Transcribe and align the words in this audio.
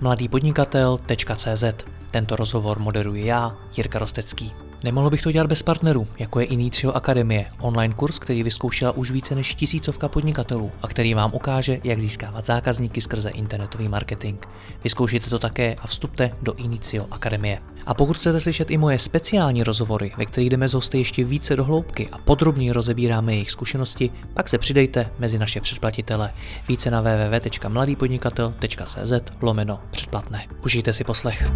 mladýpodnikatel.cz 0.00 1.64
Tento 2.10 2.36
rozhovor 2.36 2.78
moderuji 2.78 3.26
já, 3.26 3.56
Jirka 3.76 3.98
Rostecký. 3.98 4.69
Nemohl 4.84 5.10
bych 5.10 5.22
to 5.22 5.32
dělat 5.32 5.46
bez 5.46 5.62
partnerů, 5.62 6.06
jako 6.18 6.40
je 6.40 6.46
Inicio 6.46 6.92
Akademie, 6.92 7.46
online 7.58 7.94
kurz, 7.94 8.18
který 8.18 8.42
vyzkoušela 8.42 8.92
už 8.92 9.10
více 9.10 9.34
než 9.34 9.54
tisícovka 9.54 10.08
podnikatelů 10.08 10.72
a 10.82 10.88
který 10.88 11.14
vám 11.14 11.34
ukáže, 11.34 11.80
jak 11.84 12.00
získávat 12.00 12.44
zákazníky 12.44 13.00
skrze 13.00 13.30
internetový 13.30 13.88
marketing. 13.88 14.38
Vyzkoušejte 14.84 15.30
to 15.30 15.38
také 15.38 15.74
a 15.74 15.86
vstupte 15.86 16.30
do 16.42 16.54
Inicio 16.54 17.06
Akademie. 17.10 17.60
A 17.86 17.94
pokud 17.94 18.16
chcete 18.16 18.40
slyšet 18.40 18.70
i 18.70 18.78
moje 18.78 18.98
speciální 18.98 19.64
rozhovory, 19.64 20.12
ve 20.16 20.26
kterých 20.26 20.50
jdeme 20.50 20.68
z 20.68 20.74
hosty 20.74 20.98
ještě 20.98 21.24
více 21.24 21.56
do 21.56 21.64
hloubky 21.64 22.08
a 22.12 22.18
podrobně 22.18 22.72
rozebíráme 22.72 23.32
jejich 23.32 23.50
zkušenosti, 23.50 24.10
pak 24.34 24.48
se 24.48 24.58
přidejte 24.58 25.10
mezi 25.18 25.38
naše 25.38 25.60
předplatitele. 25.60 26.32
Více 26.68 26.90
na 26.90 27.00
www.mladýpodnikatel.cz 27.00 29.12
lomeno 29.40 29.80
předplatné. 29.90 30.46
Užijte 30.64 30.92
si 30.92 31.04
poslech. 31.04 31.50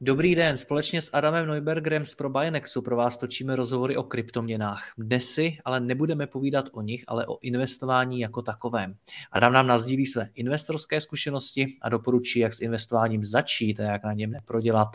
Dobrý 0.00 0.34
den, 0.34 0.56
společně 0.56 1.02
s 1.02 1.10
Adamem 1.12 1.46
Neubergerem 1.46 2.04
z 2.04 2.14
ProBionexu 2.14 2.82
pro 2.82 2.96
vás 2.96 3.18
točíme 3.18 3.56
rozhovory 3.56 3.96
o 3.96 4.02
kryptoměnách. 4.02 4.92
Dnes 4.98 5.24
si 5.24 5.58
ale 5.64 5.80
nebudeme 5.80 6.26
povídat 6.26 6.64
o 6.72 6.82
nich, 6.82 7.04
ale 7.08 7.26
o 7.26 7.38
investování 7.42 8.20
jako 8.20 8.42
takovém. 8.42 8.94
Adam 9.32 9.52
nám 9.52 9.66
nazdílí 9.66 10.06
své 10.06 10.28
investorské 10.34 11.00
zkušenosti 11.00 11.66
a 11.82 11.88
doporučí, 11.88 12.38
jak 12.38 12.54
s 12.54 12.60
investováním 12.60 13.24
začít 13.24 13.80
a 13.80 13.82
jak 13.82 14.04
na 14.04 14.12
něm 14.12 14.30
neprodělat. 14.30 14.88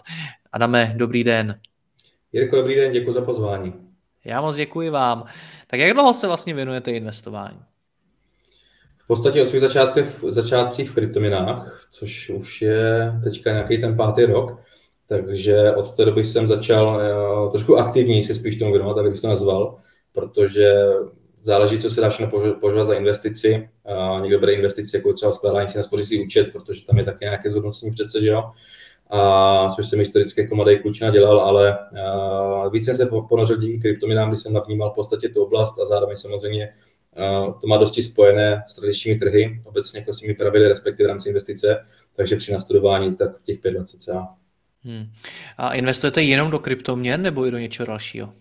Adame, 0.52 0.94
dobrý 0.98 1.24
den. 1.24 1.60
Jirko, 2.34 2.56
dobrý 2.56 2.76
den, 2.76 2.92
děkuji 2.92 3.14
za 3.14 3.22
pozvání. 3.22 3.74
Já 4.26 4.42
moc 4.42 4.56
děkuji 4.56 4.90
vám. 4.90 5.26
Tak 5.68 5.80
jak 5.80 5.94
dlouho 5.94 6.14
se 6.14 6.28
vlastně 6.28 6.54
věnujete 6.54 6.92
investování? 6.92 7.60
V 8.98 9.08
podstatě 9.08 9.42
od 9.42 9.48
svých 9.48 9.62
začátků, 9.62 10.32
začátcích 10.32 10.90
v 10.90 10.94
kryptoměnách, 10.94 11.88
což 11.92 12.30
už 12.30 12.62
je 12.62 13.14
teďka 13.24 13.52
nějaký 13.52 13.82
ten 13.82 13.98
pátý 13.98 14.26
rok, 14.26 14.60
takže 15.22 15.72
od 15.72 15.96
té 15.96 16.06
doby 16.06 16.26
jsem 16.26 16.48
začal 16.48 16.88
uh, 16.88 17.52
trošku 17.52 17.78
aktivněji 17.78 18.24
se 18.24 18.36
spíš 18.36 18.60
tomu 18.60 18.72
věnovat, 18.72 18.98
abych 18.98 19.22
to 19.22 19.28
nazval, 19.28 19.78
protože 20.12 20.74
záleží, 21.44 21.80
co 21.80 21.90
se 21.90 22.02
dá 22.02 22.10
všechno 22.10 22.56
považovat 22.60 22.84
za 22.84 22.94
investici. 22.94 23.70
Někdo 24.22 24.40
bere 24.40 24.54
investici 24.54 24.96
jako 24.96 25.14
třeba 25.14 25.32
odkládání 25.32 25.70
si 25.70 25.78
na 25.78 25.84
spořící 25.84 26.26
účet, 26.26 26.52
protože 26.52 26.86
tam 26.86 26.98
je 26.98 27.04
také 27.04 27.26
nějaké 27.26 27.52
zhodnocení 27.52 27.92
přece, 27.92 28.22
že 28.22 28.28
jo. 28.28 28.44
A, 29.10 29.70
což 29.76 29.90
jsem 29.90 30.00
historicky 30.00 30.42
jako 30.42 30.56
mladý 30.56 30.80
klučina 30.80 31.12
dělal, 31.12 31.40
ale 31.40 31.78
uh, 31.92 32.74
víc 32.74 32.86
jsem 32.86 32.96
se 32.96 33.10
ponořil 33.30 33.58
díky 33.58 33.80
kryptominám, 33.80 34.30
když 34.30 34.42
jsem 34.42 34.54
navnímal 34.54 34.92
v 34.92 34.96
podstatě 34.96 35.30
tu 35.30 35.44
oblast 35.44 35.80
a 35.80 35.86
zároveň 35.86 36.18
samozřejmě 36.18 36.74
uh, 37.18 37.54
to 37.62 37.68
má 37.68 37.78
dosti 37.78 38.04
spojené 38.04 38.64
s 38.68 38.76
tradičními 38.76 39.20
trhy, 39.20 39.62
obecně 39.66 40.00
jako 40.00 40.14
s 40.14 40.18
těmi 40.18 40.34
pravidly, 40.34 40.68
respektive 40.68 41.08
v 41.08 41.12
rámci 41.12 41.30
investice, 41.30 41.84
takže 42.16 42.36
při 42.36 42.54
nastudování 42.54 43.16
tak 43.16 43.42
těch 43.44 43.60
5-20 43.60 43.86
cca. 43.86 44.28
Hmm. 44.86 45.06
A 45.58 45.74
investujete 45.74 46.22
jenom 46.22 46.52
do 46.52 46.60
kryptoměn 46.60 47.22
nebo 47.22 47.46
i 47.46 47.52
do 47.52 47.58
něčeho 47.58 47.88
dalšího? 47.88 48.34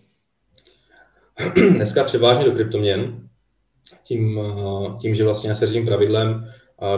Dneska 1.69 2.03
převážně 2.03 2.45
do 2.45 2.51
kryptoměn, 2.51 3.29
tím, 4.03 4.39
tím 5.01 5.15
že 5.15 5.23
vlastně 5.23 5.49
já 5.49 5.55
se 5.55 5.67
řídím 5.67 5.85
pravidlem, 5.85 6.47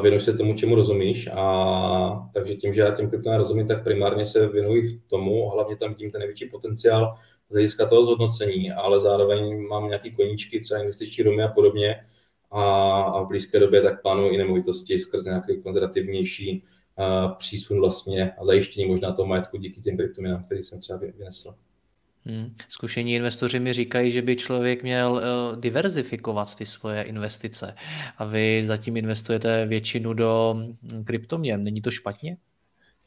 věnuji 0.02 0.22
se 0.22 0.34
tomu, 0.34 0.54
čemu 0.54 0.76
rozumíš. 0.76 1.30
A 1.34 2.30
takže 2.34 2.56
tím, 2.56 2.74
že 2.74 2.82
já 2.82 2.92
těm 2.92 3.10
kryptoměnám 3.10 3.40
rozumím, 3.40 3.68
tak 3.68 3.84
primárně 3.84 4.26
se 4.26 4.48
věnuji 4.48 4.82
v 4.82 5.08
tomu, 5.08 5.50
hlavně 5.50 5.78
tam 5.78 5.90
vidím 5.90 6.12
ten 6.12 6.20
největší 6.20 6.46
potenciál 6.46 7.16
z 7.50 7.54
hlediska 7.54 7.86
toho 7.86 8.04
zhodnocení, 8.04 8.72
ale 8.72 9.00
zároveň 9.00 9.68
mám 9.68 9.88
nějaký 9.88 10.12
koníčky, 10.12 10.60
třeba 10.60 10.82
investiční 10.82 11.24
domy 11.24 11.44
a 11.44 11.48
podobně. 11.48 11.96
A, 12.52 12.64
a 13.02 13.22
v 13.22 13.28
blízké 13.28 13.60
době 13.60 13.82
tak 13.82 14.02
plánuji 14.02 14.30
i 14.30 14.38
nemovitosti 14.38 15.00
skrze 15.00 15.30
nějaký 15.30 15.62
konzervativnější 15.62 16.64
přísun 17.38 17.80
vlastně 17.80 18.32
a 18.32 18.46
zajištění 18.46 18.88
možná 18.88 19.12
toho 19.12 19.28
majetku 19.28 19.58
díky 19.58 19.82
těm 19.82 19.98
kryptoměnám, 19.98 20.44
který 20.44 20.64
jsem 20.64 20.80
třeba 20.80 21.00
vynesl. 21.00 21.56
Hmm. 22.28 22.54
Zkušení 22.70 23.16
investoři 23.16 23.60
mi 23.60 23.74
říkají, 23.74 24.12
že 24.12 24.22
by 24.22 24.36
člověk 24.36 24.84
měl 24.84 25.12
uh, 25.12 25.60
diverzifikovat 25.60 26.56
ty 26.56 26.66
svoje 26.66 27.02
investice 27.02 27.76
a 28.18 28.26
vy 28.26 28.64
zatím 28.68 28.98
investujete 28.98 29.66
většinu 29.66 30.14
do 30.14 30.56
hm, 30.58 31.04
kryptoměn. 31.04 31.64
Není 31.64 31.82
to 31.82 31.92
špatně? 31.92 32.38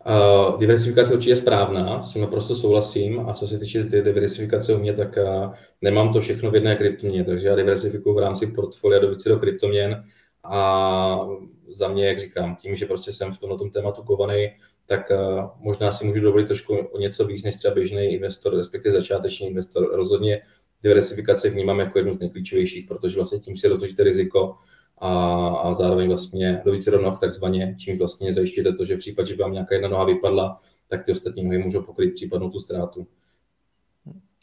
Uh, 0.07 0.61
diversifikace 0.61 1.15
určitě 1.15 1.31
je 1.31 1.37
správná, 1.37 2.03
s 2.03 2.13
tím 2.13 2.23
naprosto 2.23 2.57
souhlasím 2.57 3.21
a 3.21 3.35
co 3.35 3.49
se 3.49 3.59
týče 3.59 3.85
ty 3.85 4.03
diversifikace 4.03 4.75
u 4.75 4.79
mě, 4.79 4.93
tak 4.93 5.17
uh, 5.17 5.55
nemám 5.83 6.13
to 6.13 6.21
všechno 6.21 6.51
v 6.51 6.55
jedné 6.55 6.77
kryptoměně, 6.77 7.25
takže 7.25 7.49
já 7.49 7.57
diversifikuju 7.57 8.15
v 8.15 8.19
rámci 8.19 8.47
portfolia 8.47 9.01
do 9.01 9.11
více 9.11 9.29
do 9.29 9.39
kryptoměn 9.39 10.05
a 10.51 11.29
za 11.69 11.89
mě, 11.89 12.07
jak 12.07 12.21
říkám, 12.21 12.57
tím, 12.57 12.77
že 12.77 12.87
prostě 12.87 13.13
jsem 13.13 13.33
v 13.33 13.39
tomto 13.39 13.71
tématu 13.71 14.03
kovaný, 14.03 14.49
tak 14.87 15.11
uh, 15.11 15.45
možná 15.59 15.93
si 15.93 16.07
můžu 16.07 16.21
dovolit 16.21 16.47
trošku 16.47 16.77
o 16.77 16.99
něco 16.99 17.27
víc 17.27 17.45
než 17.45 17.57
třeba 17.57 17.75
běžný 17.75 18.05
investor, 18.05 18.57
respektive 18.57 18.99
začáteční 18.99 19.47
investor. 19.47 19.97
Rozhodně 19.97 20.43
diversifikaci 20.83 21.51
vnímám 21.51 21.79
jako 21.81 21.99
jednu 21.99 22.15
z 22.15 22.19
nejklíčovějších, 22.19 22.87
protože 22.89 23.17
vlastně 23.17 23.39
tím 23.39 23.57
si 23.57 23.69
rozložíte 23.69 24.05
riziko 24.05 24.55
a, 24.99 25.49
a 25.49 25.75
zároveň 25.75 26.09
vlastně 26.09 26.63
do 26.65 26.73
více 26.73 26.91
noh 26.91 27.21
takzvaně, 27.21 27.77
čímž 27.79 27.99
vlastně 27.99 28.35
zajištíte 28.35 28.73
to, 28.73 28.85
že 28.85 28.95
v 28.95 28.99
případě, 28.99 29.29
že 29.29 29.35
by 29.35 29.43
vám 29.43 29.53
nějaká 29.53 29.75
jedna 29.75 29.89
noha 29.89 30.05
vypadla, 30.05 30.61
tak 30.89 31.05
ty 31.05 31.13
ostatní 31.13 31.45
nohy 31.45 31.59
můžou 31.59 31.83
pokryt 31.83 32.15
případnou 32.15 32.51
tu 32.51 32.61
ztrátu. 32.61 33.07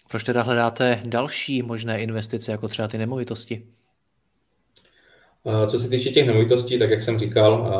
Proč 0.10 0.24
teda 0.24 0.42
hledáte 0.42 1.02
další 1.06 1.62
možné 1.62 2.02
investice, 2.02 2.52
jako 2.52 2.68
třeba 2.68 2.88
ty 2.88 2.98
nemovitosti? 2.98 3.68
Co 5.67 5.79
se 5.79 5.89
týče 5.89 6.09
těch 6.09 6.28
nemovitostí, 6.28 6.79
tak 6.79 6.89
jak 6.89 7.01
jsem 7.01 7.19
říkal, 7.19 7.73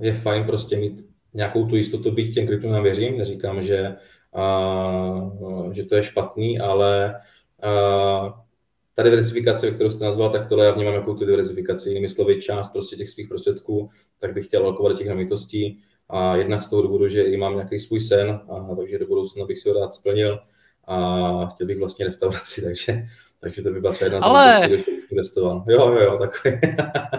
je 0.00 0.12
fajn 0.12 0.44
prostě 0.44 0.76
mít 0.76 1.04
nějakou 1.34 1.66
tu 1.66 1.76
jistotu, 1.76 2.10
byť 2.10 2.34
těm 2.34 2.46
kryptonám 2.46 2.82
věřím, 2.82 3.18
neříkám, 3.18 3.62
že, 3.62 3.96
že 5.72 5.84
to 5.84 5.94
je 5.94 6.02
špatný, 6.02 6.60
ale 6.60 7.14
ta 8.94 9.02
diversifikace, 9.02 9.70
kterou 9.70 9.90
jste 9.90 10.04
nazval, 10.04 10.30
tak 10.30 10.48
tohle 10.48 10.66
já 10.66 10.72
vnímám 10.72 10.94
jako 10.94 11.14
tu 11.14 11.24
diversifikaci. 11.24 11.88
Jinými 11.88 12.08
slovy, 12.08 12.42
část 12.42 12.72
prostě 12.72 12.96
těch 12.96 13.10
svých 13.10 13.28
prostředků, 13.28 13.90
tak 14.18 14.34
bych 14.34 14.46
chtěl 14.46 14.62
alokovat 14.62 14.92
do 14.92 14.98
těch 14.98 15.08
nemovitostí. 15.08 15.78
A 16.08 16.36
jednak 16.36 16.62
z 16.62 16.70
toho 16.70 16.82
důvodu, 16.82 17.08
že 17.08 17.22
i 17.22 17.36
mám 17.36 17.54
nějaký 17.54 17.80
svůj 17.80 18.00
sen, 18.00 18.30
a 18.30 18.74
takže 18.76 18.98
do 18.98 19.06
budoucna 19.06 19.44
bych 19.44 19.60
si 19.60 19.68
ho 19.68 19.80
rád 19.80 19.94
splnil 19.94 20.38
a 20.84 21.46
chtěl 21.46 21.66
bych 21.66 21.78
vlastně 21.78 22.04
restauraci, 22.04 22.62
takže, 22.64 23.08
takže 23.40 23.62
to 23.62 23.70
by 23.70 23.80
byla 23.80 23.92
třeba 23.92 24.06
jedna 24.06 24.20
z 24.20 24.22
Ale 24.22 24.68
investoval. 25.12 25.64
Jo, 25.68 25.88
jo, 25.88 26.00
jo, 26.00 26.18
takový, 26.18 26.60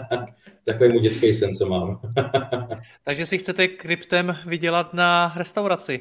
takový 0.65 0.89
můj 0.89 1.01
dětský 1.01 1.33
sen, 1.33 1.55
co 1.55 1.65
mám. 1.65 2.01
Takže 3.03 3.25
si 3.25 3.37
chcete 3.37 3.67
kryptem 3.67 4.35
vydělat 4.45 4.93
na 4.93 5.33
restauraci? 5.35 5.99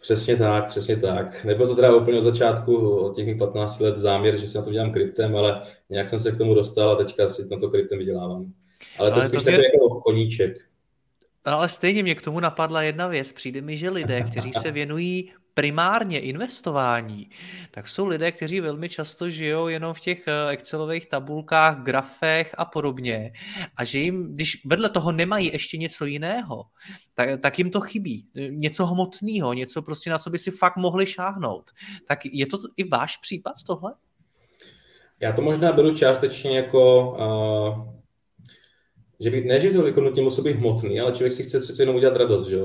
Přesně 0.00 0.36
tak, 0.36 0.68
přesně 0.68 0.96
tak. 0.96 1.44
Nebylo 1.44 1.68
to 1.68 1.76
teda 1.76 1.96
úplně 1.96 2.18
od 2.18 2.24
začátku, 2.24 2.96
od 2.96 3.16
těch 3.16 3.38
15 3.38 3.80
let 3.80 3.98
záměr, 3.98 4.36
že 4.36 4.46
si 4.46 4.58
na 4.58 4.64
to 4.64 4.72
dělám 4.72 4.92
kryptem, 4.92 5.36
ale 5.36 5.62
nějak 5.90 6.10
jsem 6.10 6.20
se 6.20 6.32
k 6.32 6.38
tomu 6.38 6.54
dostal 6.54 6.90
a 6.90 6.96
teďka 6.96 7.28
si 7.28 7.48
na 7.50 7.58
to 7.58 7.70
kryptem 7.70 7.98
vydělávám. 7.98 8.52
Ale 8.98 9.10
to 9.10 9.16
ale 9.16 9.28
spíš 9.28 9.42
to 9.42 9.50
mě... 9.50 9.56
takový 9.56 9.70
jako 9.74 10.00
koníček. 10.00 10.58
Ale 11.44 11.68
stejně 11.68 12.02
mě 12.02 12.14
k 12.14 12.22
tomu 12.22 12.40
napadla 12.40 12.82
jedna 12.82 13.08
věc. 13.08 13.32
Přijde 13.32 13.60
mi, 13.60 13.76
že 13.76 13.90
lidé, 13.90 14.22
kteří 14.22 14.52
se 14.52 14.70
věnují 14.70 15.32
primárně 15.54 16.20
investování, 16.20 17.30
tak 17.70 17.88
jsou 17.88 18.06
lidé, 18.06 18.32
kteří 18.32 18.60
velmi 18.60 18.88
často 18.88 19.30
žijou 19.30 19.68
jenom 19.68 19.94
v 19.94 20.00
těch 20.00 20.28
eh, 20.28 20.50
Excelových 20.50 21.06
tabulkách, 21.06 21.82
grafech 21.82 22.54
a 22.58 22.64
podobně. 22.64 23.32
A 23.76 23.84
že 23.84 23.98
jim, 23.98 24.34
když 24.34 24.64
vedle 24.64 24.90
toho 24.90 25.12
nemají 25.12 25.52
ještě 25.52 25.76
něco 25.76 26.04
jiného, 26.04 26.64
tak, 27.14 27.40
tak 27.40 27.58
jim 27.58 27.70
to 27.70 27.80
chybí. 27.80 28.26
Něco 28.50 28.86
hmotného, 28.86 29.52
něco 29.52 29.82
prostě 29.82 30.10
na 30.10 30.18
co 30.18 30.30
by 30.30 30.38
si 30.38 30.50
fakt 30.50 30.76
mohli 30.76 31.06
šáhnout. 31.06 31.70
Tak 32.08 32.18
je 32.24 32.46
to 32.46 32.58
i 32.76 32.84
váš 32.84 33.16
případ 33.16 33.54
tohle? 33.66 33.94
Já 35.20 35.32
to 35.32 35.42
možná 35.42 35.72
beru 35.72 35.94
částečně 35.94 36.56
jako 36.56 37.10
uh 37.10 38.02
že 39.22 39.30
by, 39.30 39.44
ne, 39.44 39.60
že 39.60 39.70
to 39.70 40.00
nutně 40.00 40.22
musí 40.22 40.42
být 40.42 40.56
hmotný, 40.56 41.00
ale 41.00 41.12
člověk 41.12 41.32
si 41.32 41.42
chce 41.42 41.60
přece 41.60 41.82
jenom 41.82 41.96
udělat 41.96 42.16
radost, 42.16 42.46
že 42.46 42.56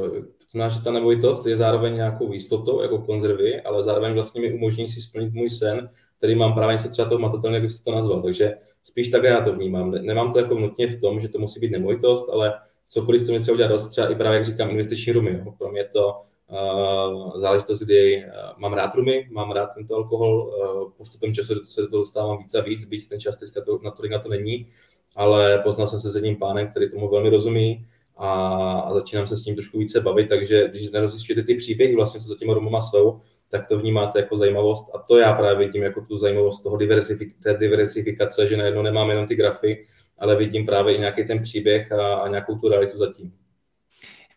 znamená, 0.58 0.70
že 0.70 0.84
ta 0.84 0.92
nemovitost 0.92 1.46
je 1.46 1.58
zároveň 1.58 1.96
nějakou 1.96 2.34
jistotou, 2.34 2.82
jako 2.82 2.98
konzervy, 2.98 3.62
ale 3.62 3.84
zároveň 3.84 4.14
vlastně 4.14 4.42
mi 4.42 4.54
umožní 4.54 4.90
si 4.90 5.02
splnit 5.02 5.34
můj 5.34 5.50
sen, 5.50 5.90
který 6.18 6.36
mám 6.36 6.54
právě 6.54 6.74
něco 6.76 6.90
třeba 6.90 7.10
toho 7.10 7.20
matatelného, 7.20 7.56
jak 7.56 7.64
bych 7.64 7.74
si 7.74 7.84
to 7.84 7.92
nazval. 7.92 8.22
Takže 8.22 8.58
spíš 8.84 9.10
takhle 9.10 9.30
já 9.30 9.42
to 9.42 9.54
vnímám. 9.54 9.92
Nemám 9.92 10.34
to 10.34 10.40
jako 10.40 10.56
nutně 10.60 10.88
v 10.88 11.02
tom, 11.02 11.20
že 11.20 11.30
to 11.30 11.40
musí 11.40 11.60
být 11.60 11.72
nemovitost, 11.72 12.30
ale 12.30 12.54
cokoliv, 12.88 13.22
co 13.22 13.32
mi 13.32 13.40
třeba 13.40 13.54
udělat 13.54 13.70
radost, 13.70 13.90
třeba 13.90 14.08
i 14.08 14.16
právě, 14.16 14.38
jak 14.38 14.46
říkám, 14.46 14.70
investiční 14.70 15.14
rumy. 15.14 15.42
Jo. 15.46 15.54
Pro 15.58 15.72
mě 15.72 15.84
to 15.84 16.16
uh, 16.50 17.42
záležitost, 17.42 17.80
kdy 17.80 18.26
uh, 18.26 18.32
mám 18.58 18.74
rád 18.74 18.96
rumy, 18.96 19.28
mám 19.32 19.52
rád 19.52 19.70
tento 19.76 19.96
alkohol, 19.96 20.36
uh, 20.36 20.92
postupem 20.98 21.34
času 21.34 21.66
se 21.66 21.88
toho 21.88 22.02
dostávám 22.02 22.38
víc 22.38 22.56
a 22.56 22.62
víc, 22.62 22.86
byť 22.86 23.10
ten 23.10 23.20
čas 23.20 23.38
teďka 23.38 23.62
to, 23.62 23.80
na 23.84 23.92
to, 23.92 24.04
na 24.08 24.20
to 24.20 24.30
není, 24.30 24.68
ale 25.16 25.60
poznal 25.64 25.88
jsem 25.88 26.00
se 26.00 26.12
s 26.12 26.16
jedním 26.16 26.36
pánem, 26.36 26.68
který 26.68 26.92
tomu 26.92 27.10
velmi 27.10 27.30
rozumí 27.30 27.86
a, 28.18 28.30
a 28.80 28.94
začínám 28.94 29.28
se 29.28 29.38
s 29.38 29.46
ním 29.46 29.56
trošku 29.56 29.78
více 29.78 30.02
bavit, 30.02 30.30
takže 30.30 30.68
když 30.68 30.92
nerozlišujete 30.92 31.44
ty 31.44 31.56
příběhy, 31.56 31.96
vlastně, 31.96 32.20
co 32.20 32.28
za 32.28 32.36
těma 32.36 32.54
rumama 32.54 32.82
jsou, 32.82 33.22
tak 33.50 33.68
to 33.68 33.80
vnímáte 33.80 34.20
jako 34.20 34.38
zajímavost 34.38 34.96
a 34.96 34.98
to 34.98 35.18
já 35.18 35.34
právě 35.34 35.68
vidím 35.68 35.84
jako 35.84 36.02
tu 36.02 36.18
zajímavost 36.18 36.64
toho 36.64 36.78
diversifik- 36.78 37.34
té 37.44 37.54
diversifikace, 37.54 38.48
že 38.48 38.58
najednou 38.58 38.82
nemám 38.82 39.10
jenom 39.10 39.28
ty 39.28 39.36
grafy, 39.36 39.86
ale 40.18 40.36
vidím 40.36 40.66
právě 40.66 40.96
i 40.96 41.00
nějaký 41.00 41.24
ten 41.28 41.42
příběh 41.42 41.92
a, 41.92 42.16
a 42.16 42.28
nějakou 42.28 42.56
tu 42.56 42.70
realitu 42.70 42.98
zatím. 42.98 43.34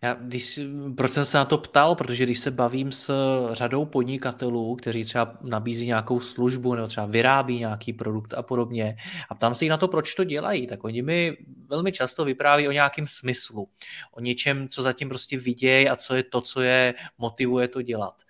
Já, 0.03 0.15
když, 0.15 0.61
proč 0.97 1.11
jsem 1.11 1.25
se 1.25 1.39
na 1.39 1.45
to 1.45 1.59
ptal, 1.59 1.95
protože 1.95 2.25
když 2.25 2.39
se 2.39 2.51
bavím 2.51 2.93
s 2.93 3.13
řadou 3.53 3.85
podnikatelů, 3.85 4.77
kteří 4.77 5.05
třeba 5.05 5.39
nabízí 5.41 5.87
nějakou 5.87 6.21
službu 6.21 6.75
nebo 6.75 6.89
třeba 6.89 7.07
vyrábí 7.07 7.59
nějaký 7.59 7.93
produkt 7.93 8.35
a 8.35 8.43
podobně 8.43 8.97
a 9.29 9.35
ptám 9.35 9.55
se 9.55 9.65
jich 9.65 9.71
na 9.71 9.77
to, 9.77 9.89
proč 9.89 10.15
to 10.15 10.25
dělají, 10.25 10.67
tak 10.67 10.85
oni 10.85 11.03
mi 11.03 11.37
velmi 11.67 11.93
často 11.93 12.25
vypráví 12.25 12.69
o 12.69 12.73
nějakém 12.73 13.07
smyslu, 13.07 13.69
o 14.13 14.21
něčem, 14.21 14.69
co 14.69 14.83
zatím 14.83 15.09
prostě 15.09 15.39
vidějí 15.39 15.89
a 15.89 15.97
co 15.97 16.15
je 16.15 16.23
to, 16.23 16.41
co 16.41 16.61
je 16.61 16.95
motivuje 17.19 17.69
to 17.69 17.83
dělat. 17.83 18.23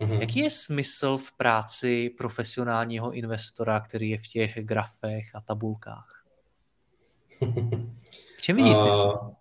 Mm-hmm. 0.00 0.20
Jaký 0.20 0.38
je 0.38 0.50
smysl 0.50 1.18
v 1.18 1.32
práci 1.32 2.10
profesionálního 2.18 3.12
investora, 3.12 3.80
který 3.80 4.10
je 4.10 4.18
v 4.18 4.26
těch 4.26 4.58
grafech 4.60 5.34
a 5.34 5.40
tabulkách? 5.40 6.24
V 8.36 8.42
čem 8.42 8.56
vidí 8.56 8.74
smysl? 8.74 9.36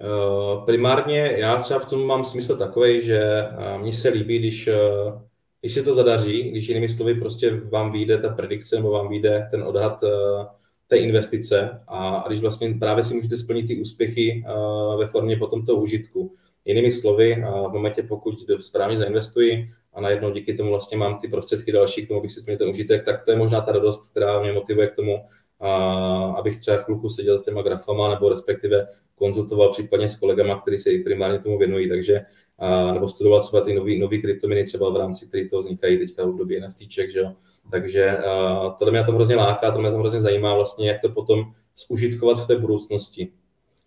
Uh, 0.00 0.64
primárně 0.64 1.34
já 1.36 1.56
třeba 1.56 1.80
v 1.80 1.86
tom 1.86 2.06
mám 2.06 2.24
smysl 2.24 2.56
takový, 2.56 3.02
že 3.02 3.20
uh, 3.42 3.82
mně 3.82 3.92
se 3.92 4.08
líbí, 4.08 4.38
když, 4.38 4.68
uh, 4.68 5.22
když 5.60 5.74
se 5.74 5.82
to 5.82 5.94
zadaří, 5.94 6.50
když 6.50 6.68
jinými 6.68 6.88
slovy 6.88 7.14
prostě 7.14 7.60
vám 7.60 7.92
vyjde 7.92 8.18
ta 8.18 8.28
predikce 8.28 8.76
nebo 8.76 8.90
vám 8.90 9.08
vyjde 9.08 9.48
ten 9.50 9.62
odhad 9.62 10.04
té 10.88 10.96
investice 10.96 11.80
a 11.88 12.24
když 12.28 12.40
vlastně 12.40 12.74
právě 12.78 13.04
si 13.04 13.14
můžete 13.14 13.36
splnit 13.36 13.66
ty 13.66 13.80
úspěchy 13.80 14.44
ve 14.98 15.06
formě 15.06 15.36
potom 15.36 15.66
toho 15.66 15.82
užitku. 15.82 16.34
Jinými 16.64 16.92
slovy, 16.92 17.44
v 17.68 17.72
momentě, 17.72 18.02
pokud 18.02 18.34
správně 18.60 18.98
zainvestuji 18.98 19.66
a 19.94 20.00
najednou 20.00 20.30
díky 20.30 20.54
tomu 20.54 20.70
vlastně 20.70 20.98
mám 20.98 21.18
ty 21.18 21.28
prostředky 21.28 21.72
další 21.72 22.04
k 22.04 22.08
tomu, 22.08 22.20
abych 22.20 22.32
si 22.32 22.40
splnil 22.40 22.58
ten 22.58 22.68
užitek, 22.68 23.04
tak 23.04 23.24
to 23.24 23.30
je 23.30 23.36
možná 23.36 23.60
ta 23.60 23.72
radost, 23.72 24.10
která 24.10 24.42
mě 24.42 24.52
motivuje 24.52 24.86
k 24.86 24.96
tomu, 24.96 25.24
abych 26.36 26.60
třeba 26.60 26.76
chvilku 26.76 27.08
seděl 27.08 27.38
s 27.38 27.44
těma 27.44 27.62
grafama, 27.62 28.10
nebo 28.14 28.28
respektive 28.28 28.86
konzultoval 29.14 29.72
případně 29.72 30.08
s 30.08 30.16
kolegama, 30.16 30.60
kteří 30.60 30.78
se 30.78 30.90
i 30.90 31.04
primárně 31.04 31.38
tomu 31.38 31.58
věnují, 31.58 31.88
takže 31.88 32.20
nebo 32.92 33.08
studoval 33.08 33.42
třeba 33.42 33.64
ty 33.64 33.74
nový, 33.74 33.98
nový 33.98 34.22
kryptominy 34.22 34.64
třeba 34.64 34.90
v 34.90 34.96
rámci, 34.96 35.26
který 35.26 35.48
toho 35.48 35.62
vznikají 35.62 35.98
teďka 35.98 36.24
v 36.24 36.36
době 36.36 36.60
NFTček, 36.60 37.10
že 37.10 37.18
jo. 37.18 37.32
Takže 37.70 38.18
tohle 38.78 38.92
mě 38.92 39.04
to 39.04 39.12
hrozně 39.12 39.36
láká, 39.36 39.70
to 39.70 39.78
mě 39.78 39.90
to 39.90 39.98
hrozně 39.98 40.20
zajímá 40.20 40.54
vlastně, 40.54 40.88
jak 40.88 41.00
to 41.00 41.08
potom 41.08 41.44
zužitkovat 41.88 42.38
v 42.38 42.46
té 42.46 42.56
budoucnosti. 42.56 43.32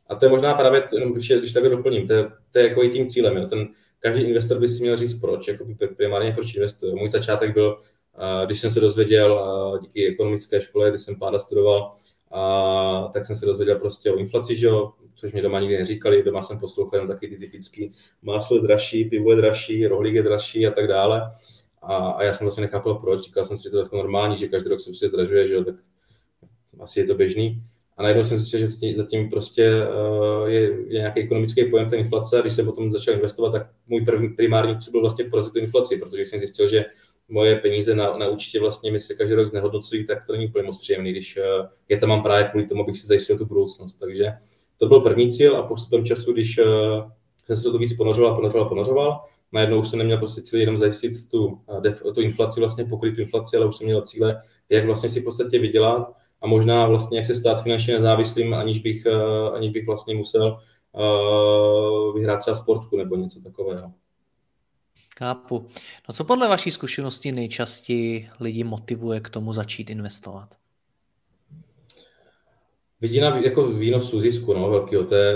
A 0.07 0.15
to 0.15 0.25
je 0.25 0.29
možná 0.29 0.53
právě, 0.53 0.83
když, 1.11 1.31
když 1.31 1.53
takhle 1.53 1.69
doplním, 1.69 2.07
to 2.07 2.13
je, 2.13 2.23
to 2.51 2.59
je 2.59 2.67
jako 2.67 2.83
i 2.83 2.89
tím 2.89 3.09
cílem. 3.09 3.37
Jo. 3.37 3.47
Ten, 3.47 3.67
každý 3.99 4.23
investor 4.23 4.59
by 4.59 4.69
si 4.69 4.81
měl 4.81 4.97
říct, 4.97 5.19
proč, 5.19 5.47
jako 5.47 5.65
primárně 5.97 6.31
proč 6.31 6.55
investuje. 6.55 6.95
Můj 6.95 7.09
začátek 7.09 7.53
byl, 7.53 7.77
když 8.45 8.59
jsem 8.59 8.71
se 8.71 8.79
dozvěděl 8.79 9.41
díky 9.81 10.07
ekonomické 10.07 10.61
škole, 10.61 10.89
kdy 10.89 10.99
jsem 10.99 11.15
páda 11.19 11.39
studoval, 11.39 11.95
a, 12.31 13.09
tak 13.13 13.25
jsem 13.25 13.35
se 13.35 13.45
dozvěděl 13.45 13.79
prostě 13.79 14.11
o 14.11 14.17
inflaci, 14.17 14.55
že 14.55 14.67
jo, 14.67 14.91
což 15.15 15.33
mi 15.33 15.41
doma 15.41 15.59
nikdy 15.59 15.77
neříkali, 15.77 16.23
doma 16.23 16.41
jsem 16.41 16.59
poslouchal 16.59 16.97
jenom 16.97 17.07
taky 17.07 17.27
ty 17.27 17.37
typický 17.37 17.93
máslo 18.21 18.55
je 18.55 18.61
dražší, 18.61 19.05
pivo 19.05 19.31
je 19.31 19.37
dražší, 19.37 19.87
rohlík 19.87 20.15
je 20.15 20.23
dražší 20.23 20.67
a 20.67 20.71
tak 20.71 20.87
dále. 20.87 21.21
A, 21.81 21.95
a 21.95 22.23
já 22.23 22.33
jsem 22.33 22.45
vlastně 22.45 22.61
nechápal 22.61 22.95
proč, 22.95 23.21
říkal 23.21 23.45
jsem 23.45 23.57
si, 23.57 23.63
že 23.63 23.69
to 23.69 23.77
je 23.77 23.83
jako 23.83 23.97
normální, 23.97 24.37
že 24.37 24.47
každý 24.47 24.69
rok 24.69 24.79
se 24.79 24.89
prostě 24.89 25.07
zdražuje, 25.07 25.47
že 25.47 25.53
jo, 25.53 25.63
tak 25.63 25.75
asi 26.79 26.99
je 26.99 27.05
to 27.05 27.15
běžný. 27.15 27.63
A 27.97 28.03
najednou 28.03 28.23
jsem 28.23 28.37
zjistil, 28.37 28.59
že 28.59 28.95
zatím 28.95 29.29
prostě 29.29 29.71
uh, 29.71 30.47
je, 30.47 30.61
je 30.61 30.99
nějaký 30.99 31.19
ekonomický 31.19 31.65
pojem 31.69 31.89
té 31.89 31.95
inflace 31.95 32.37
a 32.37 32.41
když 32.41 32.53
jsem 32.53 32.65
potom 32.65 32.91
začal 32.91 33.13
investovat, 33.13 33.51
tak 33.51 33.69
můj 33.87 34.05
první 34.05 34.29
primární 34.29 34.79
cíl 34.79 34.91
byl 34.91 35.01
vlastně 35.01 35.25
porazit 35.25 35.53
tu 35.53 35.59
inflaci, 35.59 35.97
protože 35.97 36.21
jsem 36.21 36.39
zjistil, 36.39 36.67
že 36.67 36.85
moje 37.29 37.55
peníze 37.55 37.95
na, 37.95 38.17
na 38.17 38.27
účtě 38.27 38.59
vlastně 38.59 38.91
mi 38.91 38.99
se 38.99 39.15
každý 39.15 39.33
rok 39.33 39.47
znehodnocují, 39.47 40.07
tak 40.07 40.25
to 40.27 40.33
není 40.33 40.47
úplně 40.47 40.63
moc 40.63 40.77
příjemný, 40.79 41.11
když 41.11 41.37
uh, 41.37 41.67
je 41.89 41.97
tam 41.97 42.09
mám 42.09 42.23
právě 42.23 42.43
kvůli 42.43 42.67
tomu, 42.67 42.83
abych 42.83 42.97
si 42.97 43.07
zajistil 43.07 43.37
tu 43.37 43.45
budoucnost. 43.45 43.95
Takže 43.95 44.33
to 44.77 44.87
byl 44.87 44.99
první 45.01 45.31
cíl 45.31 45.57
a 45.57 45.67
postupem 45.67 46.05
času, 46.05 46.33
když 46.33 46.57
uh, 46.57 46.65
jsem 47.45 47.55
se 47.55 47.63
to 47.63 47.77
víc 47.77 47.93
ponořoval, 47.93 48.35
ponořoval, 48.35 48.69
ponořoval, 48.69 49.21
najednou 49.51 49.79
už 49.79 49.89
jsem 49.89 49.99
neměl 49.99 50.17
prostě 50.17 50.41
cíl 50.41 50.59
jenom 50.59 50.77
zajistit 50.77 51.13
tu, 51.31 51.59
tu 52.15 52.21
inflaci, 52.21 52.59
vlastně 52.59 52.85
pokryt 52.85 53.15
tu 53.15 53.21
inflaci, 53.21 53.57
ale 53.57 53.65
už 53.65 53.75
jsem 53.75 53.85
měl 53.85 54.01
cíle, 54.01 54.41
jak 54.69 54.85
vlastně 54.85 55.09
si 55.09 55.21
v 55.21 55.23
podstatě 55.23 55.59
vydělat 55.59 56.13
a 56.41 56.47
možná 56.47 56.87
vlastně 56.87 57.17
jak 57.17 57.27
se 57.27 57.35
stát 57.35 57.63
finančně 57.63 57.93
nezávislým, 57.93 58.53
aniž 58.53 58.79
bych, 58.79 59.07
aniž 59.53 59.71
bych 59.71 59.85
vlastně 59.85 60.15
musel 60.15 60.59
vyhrát 62.15 62.39
třeba 62.39 62.55
sportku 62.55 62.97
nebo 62.97 63.15
něco 63.15 63.41
takového. 63.41 63.91
Kápu. 65.19 65.67
No 66.09 66.13
co 66.13 66.23
podle 66.23 66.47
vaší 66.47 66.71
zkušenosti 66.71 67.31
nejčastěji 67.31 68.27
lidi 68.39 68.63
motivuje 68.63 69.19
k 69.19 69.29
tomu 69.29 69.53
začít 69.53 69.89
investovat? 69.89 70.49
Vidina 73.01 73.37
jako 73.37 73.67
výnosu 73.67 74.21
zisku, 74.21 74.53
no, 74.53 74.69
velkýho, 74.69 75.03
to 75.03 75.15
je 75.15 75.33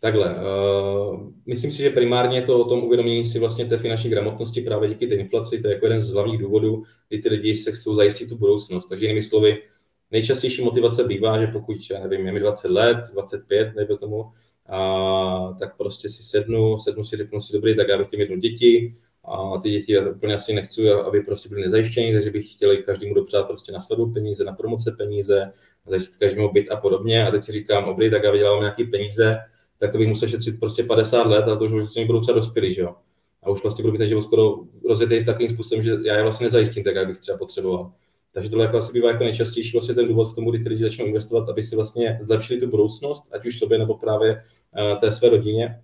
takhle. 0.00 0.36
Uh, 0.36 1.32
myslím 1.46 1.70
si, 1.70 1.78
že 1.82 1.90
primárně 1.90 2.42
to 2.42 2.58
o 2.58 2.68
tom 2.68 2.84
uvědomění 2.84 3.24
si 3.24 3.38
vlastně 3.38 3.64
té 3.64 3.78
finanční 3.78 4.10
gramotnosti 4.10 4.60
právě 4.60 4.88
díky 4.88 5.06
té 5.06 5.14
inflaci, 5.14 5.62
to 5.62 5.68
je 5.68 5.74
jako 5.74 5.86
jeden 5.86 6.00
z 6.00 6.12
hlavních 6.12 6.40
důvodů, 6.40 6.82
kdy 7.08 7.22
ty 7.22 7.28
lidi 7.28 7.56
se 7.56 7.72
chcou 7.72 7.94
zajistit 7.94 8.28
tu 8.28 8.36
budoucnost. 8.36 8.86
Takže 8.86 9.04
jinými 9.04 9.22
slovy, 9.22 9.62
nejčastější 10.10 10.62
motivace 10.62 11.04
bývá, 11.04 11.40
že 11.40 11.46
pokud, 11.46 11.76
já 11.90 12.00
nevím, 12.06 12.26
je 12.26 12.32
mi 12.32 12.40
20 12.40 12.70
let, 12.70 12.98
25, 13.12 13.74
nebo 13.76 13.96
tomu, 13.96 14.24
a, 14.72 15.56
tak 15.58 15.76
prostě 15.76 16.08
si 16.08 16.22
sednu, 16.22 16.78
sednu 16.78 17.04
si, 17.04 17.16
řeknu 17.16 17.40
si, 17.40 17.52
dobrý, 17.52 17.76
tak 17.76 17.88
já 17.88 17.98
bych 17.98 18.06
chtěl 18.06 18.20
jednu 18.20 18.36
děti, 18.36 18.94
a 19.24 19.58
ty 19.58 19.70
děti 19.70 19.98
úplně 19.98 20.34
asi 20.34 20.52
nechci, 20.52 20.90
aby 20.90 21.20
prostě 21.20 21.48
byly 21.48 21.62
nezajištění, 21.62 22.12
takže 22.12 22.30
bych 22.30 22.52
chtěl 22.52 22.76
každému 22.76 23.14
dopřát 23.14 23.46
prostě 23.46 23.72
na 23.72 23.80
sledu 23.80 24.06
peníze, 24.06 24.44
na 24.44 24.52
promoce 24.52 24.92
peníze, 24.98 25.52
zajistit 25.86 26.16
každému 26.18 26.52
byt 26.52 26.70
a 26.70 26.76
podobně. 26.76 27.26
A 27.26 27.30
teď 27.30 27.44
si 27.44 27.52
říkám, 27.52 27.84
dobrý, 27.84 28.10
tak 28.10 28.22
já 28.24 28.30
vydělám 28.30 28.60
nějaký 28.60 28.84
peníze, 28.84 29.38
tak 29.78 29.92
to 29.92 29.98
bych 29.98 30.08
musel 30.08 30.28
šetřit 30.28 30.60
prostě 30.60 30.82
50 30.82 31.26
let 31.26 31.48
a 31.48 31.56
to 31.56 31.64
už 31.64 31.72
vlastně 31.72 32.06
budou 32.06 32.20
třeba 32.20 32.38
dospělí, 32.38 32.74
že 32.74 32.80
jo. 32.80 32.94
A 33.42 33.50
už 33.50 33.62
vlastně 33.62 33.82
budu 33.82 33.92
mít 33.92 33.98
ten 33.98 34.08
život 34.08 34.22
skoro 34.22 34.56
rozjetý 34.88 35.18
v 35.18 35.26
takovým 35.26 35.50
způsobem, 35.50 35.82
že 35.82 35.96
já 36.04 36.16
je 36.16 36.22
vlastně 36.22 36.44
nezajistím 36.44 36.84
tak, 36.84 36.94
jak 36.94 37.06
bych 37.06 37.18
třeba 37.18 37.38
potřeboval. 37.38 37.92
Takže 38.34 38.50
tohle 38.50 38.64
jako 38.64 38.76
asi 38.76 38.92
bývá 38.92 39.10
jako 39.10 39.24
nejčastější 39.24 39.72
vlastně 39.72 39.94
ten 39.94 40.08
důvod 40.08 40.32
k 40.32 40.34
tomu, 40.34 40.50
kdy 40.50 40.62
ty 40.62 40.68
lidi 40.68 40.82
začnou 40.82 41.06
investovat, 41.06 41.48
aby 41.48 41.64
si 41.64 41.76
vlastně 41.76 42.20
zlepšili 42.22 42.60
tu 42.60 42.70
budoucnost, 42.70 43.28
ať 43.32 43.46
už 43.46 43.58
sobě 43.58 43.78
nebo 43.78 43.94
právě 43.94 44.42
uh, 44.92 45.00
té 45.00 45.12
své 45.12 45.28
rodině. 45.28 45.82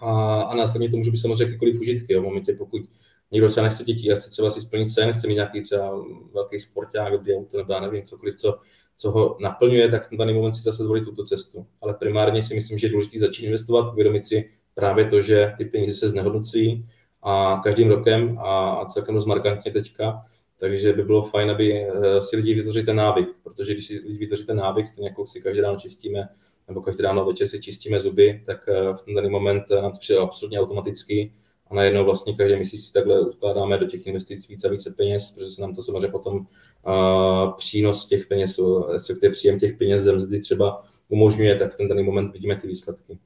A, 0.00 0.42
a 0.42 0.54
následně 0.54 0.90
to 0.90 0.96
může 0.96 1.10
být 1.10 1.18
samozřejmě 1.18 1.44
jakýkoliv 1.44 1.80
užitky. 1.80 2.12
Jo. 2.12 2.20
V 2.20 2.24
momentě, 2.24 2.52
pokud 2.52 2.82
někdo 3.30 3.48
třeba 3.48 3.64
nechce 3.64 3.84
děti 3.84 4.12
a 4.12 4.16
chce 4.16 4.30
třeba 4.30 4.50
si 4.50 4.60
splnit 4.60 4.90
sen, 4.90 5.12
chce 5.12 5.26
mít 5.26 5.34
nějaký 5.34 5.62
třeba 5.62 6.04
velký 6.34 6.60
sporták, 6.60 7.12
auto 7.12 7.56
nebo 7.56 7.72
já 7.72 7.80
nevím, 7.80 8.02
cokoliv, 8.02 8.34
co, 8.34 8.58
co 8.96 9.10
ho 9.10 9.36
naplňuje, 9.40 9.90
tak 9.90 10.12
na 10.12 10.18
daný 10.18 10.34
moment 10.34 10.54
si 10.54 10.62
zase 10.62 10.84
zvolit 10.84 11.04
tuto 11.04 11.24
cestu. 11.24 11.66
Ale 11.82 11.94
primárně 11.94 12.42
si 12.42 12.54
myslím, 12.54 12.78
že 12.78 12.86
je 12.86 12.90
důležité 12.90 13.18
začít 13.18 13.46
investovat, 13.46 13.92
uvědomit 13.92 14.26
si 14.26 14.50
právě 14.74 15.04
to, 15.04 15.22
že 15.22 15.54
ty 15.58 15.64
peníze 15.64 15.98
se 15.98 16.08
znehodnocují 16.08 16.86
a 17.22 17.60
každým 17.64 17.88
rokem 17.88 18.38
a 18.38 18.84
celkem 18.84 19.14
dost 19.14 19.26
markantně 19.26 19.72
teďka, 19.72 20.22
takže 20.60 20.92
by 20.92 21.02
bylo 21.02 21.22
fajn, 21.22 21.50
aby 21.50 21.84
eh, 21.84 22.22
si 22.22 22.36
lidi 22.36 22.54
vytvořili 22.54 22.84
ten 22.84 22.96
návyk, 22.96 23.28
protože 23.42 23.74
když 23.74 23.86
si 23.86 23.94
lidi 23.94 24.18
vytvoří 24.18 24.46
ten 24.46 24.56
návyk, 24.56 24.88
stejně 24.88 25.08
jako 25.08 25.26
si 25.26 25.40
každý 25.40 25.60
ráno 25.60 25.78
čistíme, 25.78 26.28
nebo 26.68 26.82
každý 26.82 27.02
ráno 27.02 27.24
večer 27.24 27.48
si 27.48 27.60
čistíme 27.60 28.00
zuby, 28.00 28.42
tak 28.46 28.68
eh, 28.68 28.94
v 28.94 29.02
ten 29.02 29.14
daný 29.14 29.28
moment 29.28 29.64
eh, 29.70 29.82
nám 29.82 29.92
to 29.92 29.98
přijde 29.98 30.20
absolutně 30.20 30.60
automaticky 30.60 31.32
a 31.70 31.74
najednou 31.74 32.04
vlastně 32.04 32.34
každý 32.34 32.56
měsíc 32.56 32.86
si 32.86 32.92
takhle 32.92 33.20
ukládáme 33.20 33.78
do 33.78 33.86
těch 33.86 34.06
investic 34.06 34.48
více 34.48 34.68
a 34.68 34.70
více 34.70 34.94
peněz, 34.96 35.30
protože 35.30 35.50
se 35.50 35.62
nám 35.62 35.74
to 35.74 35.82
samozřejmě 35.82 36.08
potom 36.08 36.36
uh, 36.36 37.52
přínos 37.56 38.08
těch 38.08 38.26
peněz, 38.26 38.60
respektive 38.92 39.32
příjem 39.32 39.60
těch 39.60 39.76
peněz 39.76 40.02
ze 40.02 40.12
mzdy 40.12 40.40
třeba 40.40 40.82
umožňuje, 41.08 41.56
tak 41.56 41.74
v 41.74 41.76
ten 41.76 41.88
daný 41.88 42.02
moment 42.02 42.32
vidíme 42.32 42.56
ty 42.56 42.68
výsledky. 42.68 43.18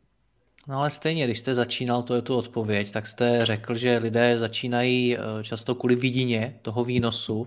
No 0.68 0.78
ale 0.78 0.90
stejně, 0.90 1.25
když 1.25 1.38
jste 1.38 1.54
začínal, 1.54 2.02
to 2.02 2.14
je 2.14 2.23
tu 2.23 2.37
odpověď, 2.37 2.90
tak 2.90 3.06
jste 3.06 3.44
řekl, 3.44 3.75
že 3.75 3.99
lidé 3.99 4.38
začínají 4.38 5.16
eh, 5.16 5.21
často 5.42 5.75
kvůli 5.75 5.97
vidině 5.97 6.59
toho 6.62 6.85
výnosu 6.85 7.47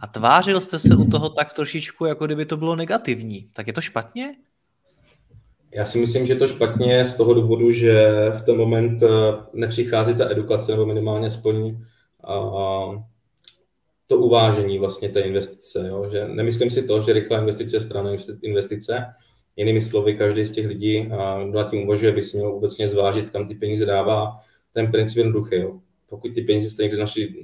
a 0.00 0.06
tvářil 0.06 0.60
jste 0.60 0.78
se 0.78 0.96
u 0.96 1.04
toho 1.04 1.28
tak 1.28 1.52
trošičku, 1.52 2.04
jako 2.04 2.26
kdyby 2.26 2.46
to 2.46 2.56
bylo 2.56 2.76
negativní. 2.76 3.48
Tak 3.52 3.66
je 3.66 3.72
to 3.72 3.80
špatně? 3.80 4.34
Já 5.74 5.86
si 5.86 5.98
myslím, 5.98 6.26
že 6.26 6.34
to 6.34 6.48
špatně 6.48 7.06
z 7.06 7.14
toho 7.14 7.34
důvodu, 7.34 7.70
že 7.70 8.08
v 8.38 8.42
ten 8.42 8.56
moment 8.56 9.02
eh, 9.02 9.08
nepřichází 9.52 10.14
ta 10.14 10.30
edukace, 10.30 10.72
nebo 10.72 10.86
minimálně 10.86 11.26
aspoň 11.26 11.76
to 14.06 14.16
uvážení 14.16 14.78
vlastně 14.78 15.08
té 15.08 15.20
investice. 15.20 15.86
Jo? 15.88 16.08
Že 16.10 16.28
nemyslím 16.28 16.70
si 16.70 16.82
to, 16.82 17.02
že 17.02 17.12
rychlá 17.12 17.38
investice 17.38 17.76
je 17.76 17.80
správná 17.80 18.10
investice, 18.42 19.06
Jinými 19.56 19.82
slovy, 19.82 20.14
každý 20.14 20.46
z 20.46 20.52
těch 20.52 20.66
lidí, 20.66 21.10
kdo 21.50 21.64
tím 21.70 21.82
uvažuje, 21.82 22.12
by 22.12 22.22
si 22.22 22.36
měl 22.36 22.52
obecně 22.52 22.88
zvážit, 22.88 23.30
kam 23.30 23.48
ty 23.48 23.54
peníze 23.54 23.86
dává. 23.86 24.36
Ten 24.72 24.90
princip 24.90 25.16
je 25.16 25.24
jednoduchý. 25.24 25.56
Jo. 25.56 25.80
Pokud 26.08 26.34
ty 26.34 26.42
peníze 26.42 26.70
jste 26.70 26.82
někde 26.82 26.98
našli 26.98 27.34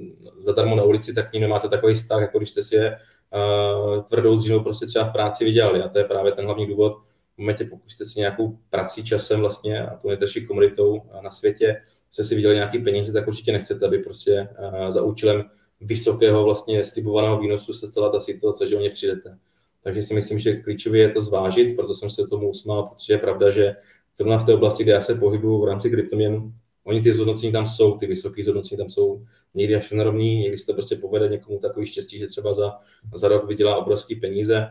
zadarmo 0.40 0.76
na 0.76 0.82
ulici, 0.82 1.14
tak 1.14 1.30
k 1.30 1.32
ním 1.32 1.42
nemáte 1.42 1.68
takový 1.68 1.94
vztah, 1.94 2.20
jako 2.20 2.38
když 2.38 2.50
jste 2.50 2.62
si 2.62 2.74
je 2.74 2.96
uh, 2.96 4.02
tvrdou 4.02 4.36
dřinou 4.36 4.60
prostě 4.60 4.86
třeba 4.86 5.04
v 5.04 5.12
práci 5.12 5.44
vydělali. 5.44 5.82
A 5.82 5.88
to 5.88 5.98
je 5.98 6.04
právě 6.04 6.32
ten 6.32 6.44
hlavní 6.44 6.66
důvod. 6.66 6.96
V 7.34 7.38
momentě, 7.38 7.64
pokud 7.64 7.90
jste 7.90 8.04
si 8.04 8.20
nějakou 8.20 8.58
prací 8.70 9.04
časem 9.04 9.40
vlastně 9.40 9.86
a 9.86 9.96
tu 9.96 10.08
nejdražší 10.08 10.46
komunitou 10.46 11.02
na 11.20 11.30
světě, 11.30 11.82
jste 12.10 12.24
si 12.24 12.34
vydělali 12.34 12.56
nějaký 12.56 12.78
peníze, 12.78 13.12
tak 13.12 13.28
určitě 13.28 13.52
nechcete, 13.52 13.86
aby 13.86 13.98
prostě 13.98 14.48
uh, 14.58 14.90
za 14.90 15.02
účelem 15.02 15.44
vysokého 15.80 16.44
vlastně 16.44 16.84
slibovaného 16.84 17.38
výnosu 17.38 17.72
se 17.72 17.88
stala 17.88 18.10
ta 18.10 18.20
situace, 18.20 18.68
že 18.68 18.76
o 18.76 18.80
ně 18.80 18.90
přijdete. 18.90 19.38
Takže 19.84 20.02
si 20.02 20.14
myslím, 20.14 20.38
že 20.38 20.56
klíčové 20.56 20.98
je 20.98 21.10
to 21.10 21.22
zvážit, 21.22 21.76
proto 21.76 21.94
jsem 21.94 22.10
se 22.10 22.26
tomu 22.26 22.50
usmál, 22.50 22.82
protože 22.82 23.12
je 23.12 23.18
pravda, 23.18 23.50
že 23.50 23.76
zrovna 24.16 24.38
v 24.38 24.46
té 24.46 24.54
oblasti, 24.54 24.82
kde 24.82 24.92
já 24.92 25.00
se 25.00 25.14
pohybuju 25.14 25.62
v 25.62 25.64
rámci 25.64 25.90
kryptoměn, 25.90 26.52
oni 26.84 27.00
ty 27.00 27.14
zhodnocení 27.14 27.52
tam 27.52 27.66
jsou, 27.66 27.98
ty 27.98 28.06
vysoké 28.06 28.42
zhodnocení 28.42 28.78
tam 28.78 28.90
jsou 28.90 29.24
někdy 29.54 29.76
až 29.76 29.90
nerovný, 29.90 30.36
někdy 30.36 30.58
se 30.58 30.66
to 30.66 30.74
prostě 30.74 30.96
povede 30.96 31.28
někomu 31.28 31.58
takový 31.58 31.86
štěstí, 31.86 32.18
že 32.18 32.26
třeba 32.26 32.54
za, 32.54 32.72
za 33.14 33.28
rok 33.28 33.48
vydělá 33.48 33.76
obrovské 33.76 34.16
peníze, 34.16 34.68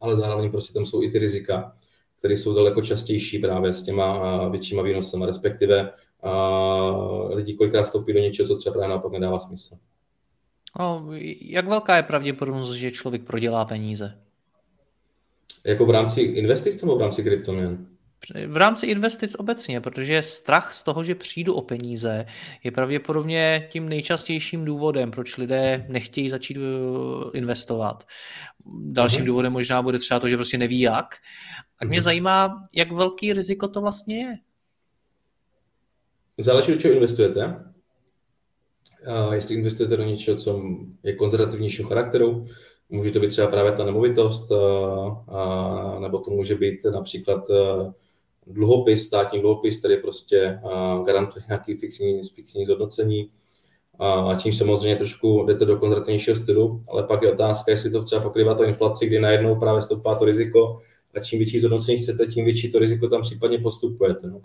ale 0.00 0.16
zároveň 0.16 0.50
prostě 0.50 0.74
tam 0.74 0.86
jsou 0.86 1.02
i 1.02 1.10
ty 1.10 1.18
rizika, 1.18 1.76
které 2.18 2.34
jsou 2.34 2.54
daleko 2.54 2.82
častější 2.82 3.38
právě 3.38 3.74
s 3.74 3.82
těma 3.82 4.48
většíma 4.48 4.82
výnosama, 4.82 5.26
respektive 5.26 5.90
a 6.22 7.30
lidi 7.34 7.54
kolikrát 7.54 7.82
vstoupí 7.82 8.12
do 8.12 8.20
něčeho, 8.20 8.48
co 8.48 8.56
třeba 8.56 8.72
právě 8.72 8.88
naopak 8.88 9.12
nedává 9.12 9.38
smysl. 9.38 9.74
No, 10.78 11.06
jak 11.40 11.68
velká 11.68 11.96
je 11.96 12.02
pravděpodobnost, 12.02 12.74
že 12.74 12.90
člověk 12.90 13.22
prodělá 13.22 13.64
peníze? 13.64 14.22
Jako 15.64 15.86
v 15.86 15.90
rámci 15.90 16.20
investic 16.20 16.82
nebo 16.82 16.96
v 16.96 17.00
rámci 17.00 17.22
kryptoměn? 17.22 17.86
V 18.46 18.56
rámci 18.56 18.86
investic 18.86 19.34
obecně, 19.34 19.80
protože 19.80 20.22
strach 20.22 20.72
z 20.72 20.82
toho, 20.82 21.04
že 21.04 21.14
přijdu 21.14 21.54
o 21.54 21.62
peníze, 21.62 22.26
je 22.64 22.70
pravděpodobně 22.70 23.68
tím 23.72 23.88
nejčastějším 23.88 24.64
důvodem, 24.64 25.10
proč 25.10 25.36
lidé 25.36 25.86
nechtějí 25.88 26.30
začít 26.30 26.56
uh, 26.56 27.30
investovat. 27.34 28.06
Dalším 28.82 29.22
uh-huh. 29.22 29.26
důvodem 29.26 29.52
možná 29.52 29.82
bude 29.82 29.98
třeba 29.98 30.20
to, 30.20 30.28
že 30.28 30.36
prostě 30.36 30.58
neví 30.58 30.80
jak. 30.80 31.14
A 31.78 31.84
mě 31.84 31.98
uh-huh. 31.98 32.02
zajímá, 32.02 32.62
jak 32.72 32.92
velký 32.92 33.32
riziko 33.32 33.68
to 33.68 33.80
vlastně 33.80 34.18
je. 34.18 34.34
Záleží, 36.38 36.72
do 36.72 36.78
čeho 36.78 36.94
investujete. 36.94 37.67
A 39.06 39.34
jestli 39.34 39.54
investujete 39.54 39.96
do 39.96 40.04
něčeho, 40.04 40.36
co 40.36 40.62
je 41.02 41.12
konzervativnějšího 41.12 41.88
charakteru, 41.88 42.46
může 42.88 43.10
to 43.10 43.20
být 43.20 43.28
třeba 43.28 43.48
právě 43.48 43.72
ta 43.72 43.84
nemovitost, 43.84 44.52
a, 44.52 45.24
a, 45.28 45.98
nebo 46.00 46.18
to 46.18 46.30
může 46.30 46.54
být 46.54 46.84
například 46.84 47.44
dluhopis, 48.46 49.06
státní 49.06 49.40
dluhopis, 49.40 49.78
který 49.78 49.96
prostě 49.96 50.60
garantuje 51.06 51.44
nějaký 51.48 51.74
fixní, 51.74 52.22
fixní 52.34 52.66
zhodnocení. 52.66 53.30
A 54.00 54.34
tím 54.42 54.52
samozřejmě 54.52 54.96
trošku 54.96 55.44
jdete 55.46 55.64
do 55.64 55.76
konzervativnějšího 55.76 56.36
stylu, 56.36 56.80
ale 56.88 57.02
pak 57.02 57.22
je 57.22 57.32
otázka, 57.32 57.70
jestli 57.70 57.90
to 57.90 58.02
třeba 58.02 58.22
pokrývá 58.22 58.54
to 58.54 58.64
inflaci, 58.64 59.06
kdy 59.06 59.20
najednou 59.20 59.56
právě 59.56 59.82
stoupá 59.82 60.14
to 60.14 60.24
riziko 60.24 60.80
a 61.14 61.20
čím 61.20 61.38
větší 61.38 61.60
zhodnocení 61.60 61.98
chcete, 61.98 62.26
tím 62.26 62.44
větší 62.44 62.72
to 62.72 62.78
riziko 62.78 63.08
tam 63.08 63.22
případně 63.22 63.58
postupujete. 63.58 64.26
No. 64.26 64.40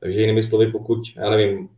Takže 0.00 0.20
jinými 0.20 0.42
slovy, 0.42 0.66
pokud, 0.66 0.98
já 1.16 1.30
nevím, 1.30 1.68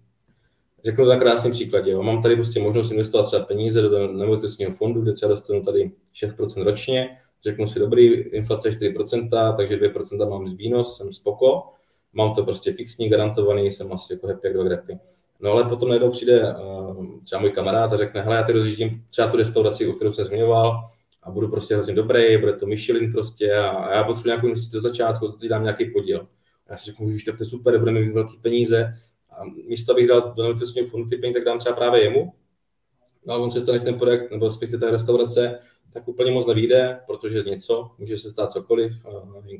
řeknu 0.85 1.05
to 1.05 1.11
na 1.11 1.19
krásným 1.19 1.53
příkladě, 1.53 1.91
jo. 1.91 2.03
mám 2.03 2.23
tady 2.23 2.37
prostě 2.37 2.61
možnost 2.61 2.91
investovat 2.91 3.25
třeba 3.25 3.45
peníze 3.45 3.83
do 3.83 4.13
nemovitostního 4.13 4.73
fondu, 4.73 5.03
kde 5.03 5.13
třeba 5.13 5.33
dostanu 5.33 5.63
tady 5.63 5.93
6% 6.25 6.65
ročně, 6.65 7.09
řeknu 7.45 7.69
si 7.69 7.79
dobrý, 7.79 8.07
inflace 8.15 8.69
je 8.69 8.93
4%, 8.93 9.57
takže 9.57 9.77
2% 9.77 10.31
mám 10.31 10.49
z 10.49 10.53
výnos, 10.53 10.97
jsem 10.97 11.13
spoko, 11.13 11.63
mám 12.13 12.35
to 12.35 12.45
prostě 12.45 12.73
fixní, 12.73 13.09
garantovaný, 13.09 13.73
jsem 13.73 13.93
asi 13.93 14.13
jako 14.13 14.27
happy 14.27 14.47
jak 14.47 14.57
do 14.57 14.65
grepy. 14.65 14.99
No 15.41 15.51
ale 15.53 15.65
potom 15.65 15.89
najednou 15.89 16.11
přijde 16.11 16.55
uh, 16.55 17.21
třeba 17.25 17.41
můj 17.41 17.51
kamarád 17.51 17.93
a 17.93 17.97
řekne, 17.97 18.23
hele, 18.23 18.37
já 18.37 18.43
tady 18.43 18.53
rozjíždím 18.53 19.05
třeba 19.11 19.29
tu 19.29 19.37
restauraci, 19.37 19.89
o 19.89 19.93
kterou 19.93 20.13
jsem 20.13 20.25
zmiňoval, 20.25 20.91
a 21.23 21.31
budu 21.31 21.49
prostě 21.49 21.75
hrozně 21.75 21.95
dobrý, 21.95 22.39
bude 22.39 22.53
to 22.53 22.67
Michelin 22.67 23.13
prostě 23.13 23.55
a, 23.55 23.95
já 23.95 24.05
potřebuji 24.05 24.29
nějakou 24.29 24.47
investici 24.47 24.75
do 24.75 24.81
začátku, 24.81 25.33
to 25.33 25.49
dám 25.49 25.63
nějaký 25.63 25.91
podíl. 25.91 26.27
Já 26.71 26.77
si 26.77 26.85
řeknu, 26.85 27.19
že 27.19 27.33
to 27.33 27.43
je 27.43 27.47
super, 27.47 27.79
budeme 27.79 28.01
mít 28.01 28.13
velké 28.13 28.35
peníze, 28.43 28.95
a 29.39 29.45
místo, 29.69 29.93
abych 29.93 30.07
dal 30.09 30.21
do 30.37 30.43
nemovitostního 30.43 30.87
fondu 30.87 31.09
ty 31.09 31.17
peníze, 31.17 31.39
tak 31.39 31.47
dám 31.47 31.59
třeba 31.59 31.77
právě 31.77 32.03
jemu, 32.03 32.33
no 33.27 33.35
a 33.35 33.39
on 33.39 33.51
se 33.51 33.61
stane 33.61 33.81
ten 33.81 33.99
projekt, 33.99 34.31
nebo 34.31 34.47
respektive 34.47 34.87
ta 34.87 34.91
restaurace, 34.91 35.59
tak 35.93 36.09
úplně 36.09 36.31
moc 36.31 36.47
nevíde, 36.47 37.01
protože 37.07 37.43
něco, 37.43 37.91
může 37.99 38.19
se 38.19 38.31
stát 38.31 38.53
cokoliv, 38.53 38.93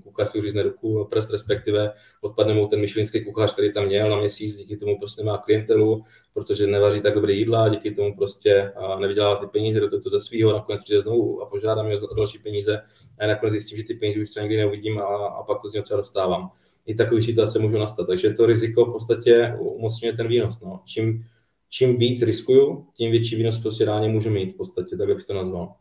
kuchař 0.03 0.31
si 0.31 0.39
uřízne 0.39 0.63
ruku, 0.63 1.07
prst 1.11 1.31
respektive 1.31 1.93
odpadne 2.21 2.55
mu 2.55 2.67
ten 2.69 2.81
myšlinský 2.81 3.25
kuchař, 3.25 3.53
který 3.53 3.73
tam 3.73 3.87
měl 3.87 4.11
na 4.11 4.17
měsíc, 4.17 4.57
díky 4.57 4.77
tomu 4.77 4.99
prostě 4.99 5.23
nemá 5.23 5.39
klientelu, 5.39 6.03
protože 6.35 6.67
nevaří 6.67 7.01
tak 7.01 7.15
dobré 7.15 7.33
jídla, 7.33 7.69
díky 7.69 7.95
tomu 7.95 8.17
prostě 8.17 8.73
nevydělává 8.99 9.37
ty 9.37 9.47
peníze, 9.47 9.81
do 9.81 9.89
toho 9.91 10.19
ze 10.19 10.21
svého, 10.21 10.53
nakonec 10.53 10.83
přijde 10.83 11.01
znovu 11.01 11.43
a 11.43 11.47
požádám 11.47 11.87
mě 11.87 12.01
o 12.01 12.15
další 12.15 12.39
peníze. 12.39 12.83
A 13.19 13.27
nakonec 13.27 13.53
zjistím, 13.53 13.79
že 13.79 13.85
ty 13.85 13.95
peníze 13.95 14.21
už 14.21 14.31
třeba 14.31 14.43
nikdy 14.43 14.57
neuvidím 14.57 14.99
a, 14.99 15.05
a 15.05 15.43
pak 15.43 15.63
to 15.63 15.69
z 15.69 15.73
něho 15.73 15.85
třeba 15.85 16.01
dostávám. 16.01 16.51
I 16.89 16.95
takové 16.95 17.23
situace 17.23 17.59
můžou 17.59 17.79
nastat, 17.79 18.07
takže 18.07 18.31
to 18.31 18.47
riziko 18.47 18.85
v 18.85 18.93
podstatě 18.93 19.57
umocňuje 19.59 20.13
ten 20.13 20.29
výnos. 20.29 20.61
No. 20.61 20.81
Čím, 20.85 21.25
čím 21.69 21.97
víc 21.97 22.23
riskuju, 22.23 22.87
tím 22.97 23.11
větší 23.11 23.37
výnos 23.37 23.59
prostě 23.59 23.85
reálně 23.85 24.09
můžu 24.09 24.31
mít 24.31 24.53
v 24.53 24.57
podstatě, 24.57 24.97
tak 24.97 25.09
bych 25.09 25.25
to 25.25 25.35
nazval. 25.35 25.75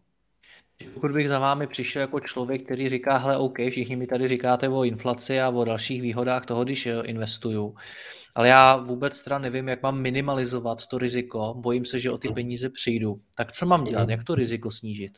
Pokud 0.93 1.11
bych 1.11 1.29
za 1.29 1.39
vámi 1.39 1.67
přišel 1.67 2.01
jako 2.01 2.19
člověk, 2.19 2.65
který 2.65 2.89
říká, 2.89 3.17
hele, 3.17 3.37
OK, 3.37 3.57
všichni 3.69 3.95
mi 3.95 4.07
tady 4.07 4.27
říkáte 4.27 4.69
o 4.69 4.83
inflaci 4.83 5.39
a 5.39 5.49
o 5.49 5.63
dalších 5.63 6.01
výhodách 6.01 6.45
toho, 6.45 6.63
když 6.63 6.85
eh, 6.85 7.01
investuju, 7.05 7.75
ale 8.35 8.47
já 8.47 8.75
vůbec 8.75 9.23
teda 9.23 9.39
nevím, 9.39 9.67
jak 9.67 9.83
mám 9.83 10.01
minimalizovat 10.01 10.87
to 10.87 10.97
riziko, 10.97 11.53
bojím 11.57 11.85
se, 11.85 11.99
že 11.99 12.11
o 12.11 12.17
ty 12.17 12.29
peníze 12.29 12.69
přijdu. 12.69 13.19
Tak 13.37 13.51
co 13.51 13.65
mám 13.65 13.83
dělat, 13.83 14.09
jak 14.09 14.23
to 14.23 14.35
riziko 14.35 14.71
snížit? 14.71 15.11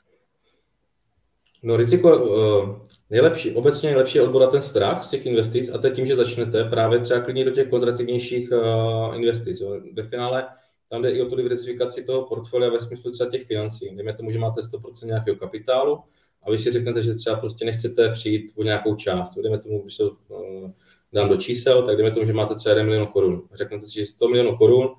No 1.63 1.77
riziko, 1.77 2.25
uh, 2.25 2.87
nejlepší, 3.09 3.51
obecně 3.51 3.89
nejlepší 3.89 4.17
je 4.17 4.21
odborat 4.21 4.51
ten 4.51 4.61
strach 4.61 5.03
z 5.03 5.09
těch 5.09 5.25
investic 5.25 5.69
a 5.69 5.77
to 5.77 5.89
tím, 5.89 6.05
že 6.05 6.15
začnete 6.15 6.63
právě 6.63 6.99
třeba 6.99 7.19
klidně 7.19 7.45
do 7.45 7.51
těch 7.51 7.69
kontrativnějších 7.69 8.51
uh, 8.51 9.15
investic. 9.15 9.61
Jo. 9.61 9.81
Ve 9.93 10.03
finále 10.03 10.47
tam 10.89 11.01
jde 11.01 11.11
i 11.11 11.21
o 11.21 11.25
tu 11.25 11.35
diversifikaci 11.35 12.03
toho 12.03 12.25
portfolia 12.25 12.71
ve 12.71 12.79
smyslu 12.79 13.11
třeba 13.11 13.29
těch 13.29 13.45
financí. 13.45 13.95
Dejme 13.95 14.13
tomu, 14.13 14.31
že 14.31 14.39
máte 14.39 14.61
100% 14.61 15.05
nějakého 15.05 15.37
kapitálu 15.37 15.99
a 16.43 16.51
vy 16.51 16.59
si 16.59 16.71
řeknete, 16.71 17.03
že 17.03 17.15
třeba 17.15 17.35
prostě 17.35 17.65
nechcete 17.65 18.11
přijít 18.11 18.51
o 18.55 18.63
nějakou 18.63 18.95
část. 18.95 19.37
Dejme 19.37 19.59
tomu, 19.59 19.81
když 19.81 19.97
to 19.97 20.11
uh, 20.27 20.71
dám 21.13 21.29
do 21.29 21.37
čísel, 21.37 21.83
tak 21.83 21.97
dejme 21.97 22.11
tomu, 22.11 22.25
že 22.25 22.33
máte 22.33 22.55
třeba 22.55 22.75
1 22.75 22.83
milion 22.83 23.07
korun. 23.07 23.47
Řeknete 23.53 23.85
si, 23.85 23.93
že 23.93 24.05
100 24.05 24.27
milionů 24.27 24.57
korun 24.57 24.89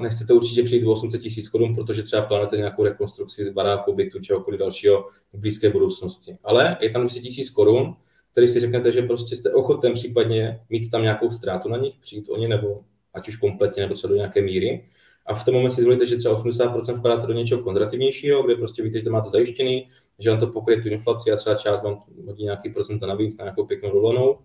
nechcete 0.00 0.32
určitě 0.32 0.62
přijít 0.62 0.86
o 0.86 0.92
800 0.92 1.22
tisíc 1.22 1.48
korun, 1.48 1.74
protože 1.74 2.02
třeba 2.02 2.22
plánujete 2.22 2.56
nějakou 2.56 2.84
rekonstrukci 2.84 3.50
baráku, 3.50 3.92
bytu, 3.92 4.20
čehokoliv 4.20 4.60
dalšího 4.60 5.06
v 5.32 5.38
blízké 5.38 5.70
budoucnosti. 5.70 6.36
Ale 6.44 6.76
je 6.80 6.90
tam 6.90 7.02
200 7.02 7.20
tisíc 7.20 7.50
korun, 7.50 7.96
který 8.32 8.48
si 8.48 8.60
řeknete, 8.60 8.92
že 8.92 9.02
prostě 9.02 9.36
jste 9.36 9.52
ochoten 9.52 9.92
případně 9.92 10.60
mít 10.70 10.90
tam 10.90 11.02
nějakou 11.02 11.30
ztrátu 11.30 11.68
na 11.68 11.76
nich, 11.76 11.94
přijít 12.00 12.28
o 12.28 12.36
ně, 12.36 12.48
nebo 12.48 12.80
ať 13.14 13.28
už 13.28 13.36
kompletně, 13.36 13.82
nebo 13.82 13.94
třeba 13.94 14.08
do 14.08 14.16
nějaké 14.16 14.42
míry. 14.42 14.88
A 15.26 15.34
v 15.34 15.44
tom 15.44 15.54
momentu 15.54 15.76
si 15.76 15.82
zvolíte, 15.82 16.06
že 16.06 16.16
třeba 16.16 16.42
80% 16.42 16.98
vkládáte 16.98 17.26
do 17.26 17.32
něčeho 17.32 17.62
konzervativnějšího, 17.62 18.42
kde 18.42 18.54
prostě 18.54 18.82
víte, 18.82 18.98
že 18.98 19.04
to 19.04 19.10
máte 19.10 19.30
zajištěný, 19.30 19.88
že 20.18 20.30
vám 20.30 20.40
to 20.40 20.46
pokryje 20.46 20.82
tu 20.82 20.88
inflaci 20.88 21.32
a 21.32 21.36
třeba 21.36 21.56
část 21.56 21.82
vám 21.82 22.02
hodí 22.26 22.44
nějaký 22.44 22.70
procenta 22.70 23.06
navíc 23.06 23.38
na 23.38 23.44
nějakou 23.44 23.66
pěknou 23.66 23.90
dovolenou. 23.92 24.38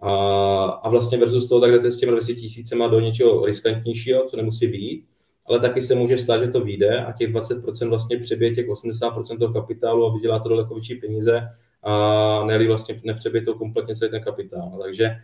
A, 0.00 0.10
a 0.64 0.88
vlastně 0.88 1.18
versus 1.18 1.48
toho 1.48 1.60
tak 1.60 1.70
jdete 1.70 1.90
s 1.90 1.98
těmi 1.98 2.12
200 2.12 2.34
tisícema 2.34 2.88
do 2.88 3.00
něčeho 3.00 3.46
riskantnějšího, 3.46 4.24
co 4.28 4.36
nemusí 4.36 4.66
být, 4.66 5.04
ale 5.46 5.60
taky 5.60 5.82
se 5.82 5.94
může 5.94 6.18
stát, 6.18 6.40
že 6.44 6.48
to 6.48 6.60
vyjde 6.60 7.04
a 7.04 7.12
těch 7.12 7.32
20% 7.32 7.88
vlastně 7.88 8.18
přebije 8.18 8.54
těch 8.54 8.68
80% 8.68 9.38
toho 9.38 9.52
kapitálu 9.52 10.06
a 10.06 10.14
vydělá 10.14 10.38
to 10.38 10.48
daleko 10.48 10.74
větší 10.74 10.94
peníze 10.94 11.48
a 11.82 12.44
ne 12.44 12.66
vlastně 12.66 13.00
nepřebije 13.04 13.44
to 13.44 13.54
kompletně 13.54 13.96
celý 13.96 14.10
ten 14.10 14.22
kapitál. 14.22 14.78
Takže 14.82 15.16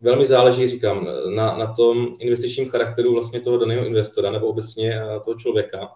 velmi 0.00 0.26
záleží, 0.26 0.68
říkám, 0.68 1.08
na, 1.34 1.56
na 1.56 1.74
tom 1.74 2.14
investičním 2.18 2.68
charakteru 2.68 3.12
vlastně 3.12 3.40
toho 3.40 3.58
daného 3.58 3.86
investora 3.86 4.30
nebo 4.30 4.46
obecně 4.46 5.00
toho 5.24 5.34
člověka, 5.34 5.94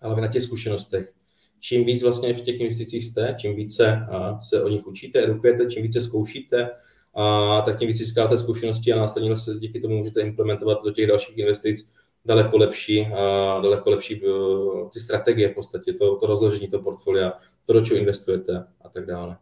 ale 0.00 0.20
na 0.20 0.28
těch 0.28 0.42
zkušenostech 0.42 1.12
čím 1.60 1.84
víc 1.84 2.02
vlastně 2.02 2.34
v 2.34 2.40
těch 2.40 2.60
investicích 2.60 3.06
jste, 3.06 3.34
čím 3.38 3.54
více 3.54 4.06
se 4.42 4.62
o 4.62 4.68
nich 4.68 4.86
učíte, 4.86 5.24
edukujete, 5.24 5.66
čím 5.66 5.82
více 5.82 6.00
zkoušíte, 6.00 6.70
a 7.14 7.60
tak 7.60 7.78
tím 7.78 7.88
víc 7.88 7.96
získáte 7.96 8.38
zkušenosti 8.38 8.92
a 8.92 8.96
následně 8.96 9.36
se 9.36 9.54
díky 9.54 9.80
tomu 9.80 9.98
můžete 9.98 10.20
implementovat 10.20 10.78
do 10.84 10.90
těch 10.90 11.06
dalších 11.06 11.38
investic 11.38 11.92
daleko 12.24 12.58
lepší, 12.58 13.06
a 13.06 13.60
daleko 13.62 13.90
lepší 13.90 14.22
uh, 14.22 14.90
ty 14.90 15.00
strategie 15.00 15.48
v 15.48 15.54
podstatě, 15.54 15.92
to, 15.92 16.16
to 16.16 16.26
rozložení 16.26 16.68
toho 16.68 16.82
portfolia, 16.82 17.32
to, 17.66 17.72
do 17.72 17.84
čeho 17.84 17.98
investujete 17.98 18.66
a 18.84 18.88
tak 18.88 19.06
dále. 19.06 19.36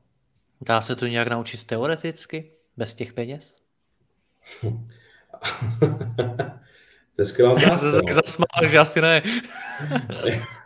Dá 0.60 0.80
se 0.80 0.96
to 0.96 1.06
nějak 1.06 1.28
naučit 1.28 1.64
teoreticky, 1.64 2.50
bez 2.76 2.94
těch 2.94 3.12
peněz? 3.12 3.56
to 7.16 7.22
je 7.22 7.26
skvělá 7.26 7.52
otázka. 7.56 7.87
No. 7.87 8.12
Zasmál, 8.12 8.70
že 8.70 8.78
asi 8.78 9.00
ne. 9.00 9.22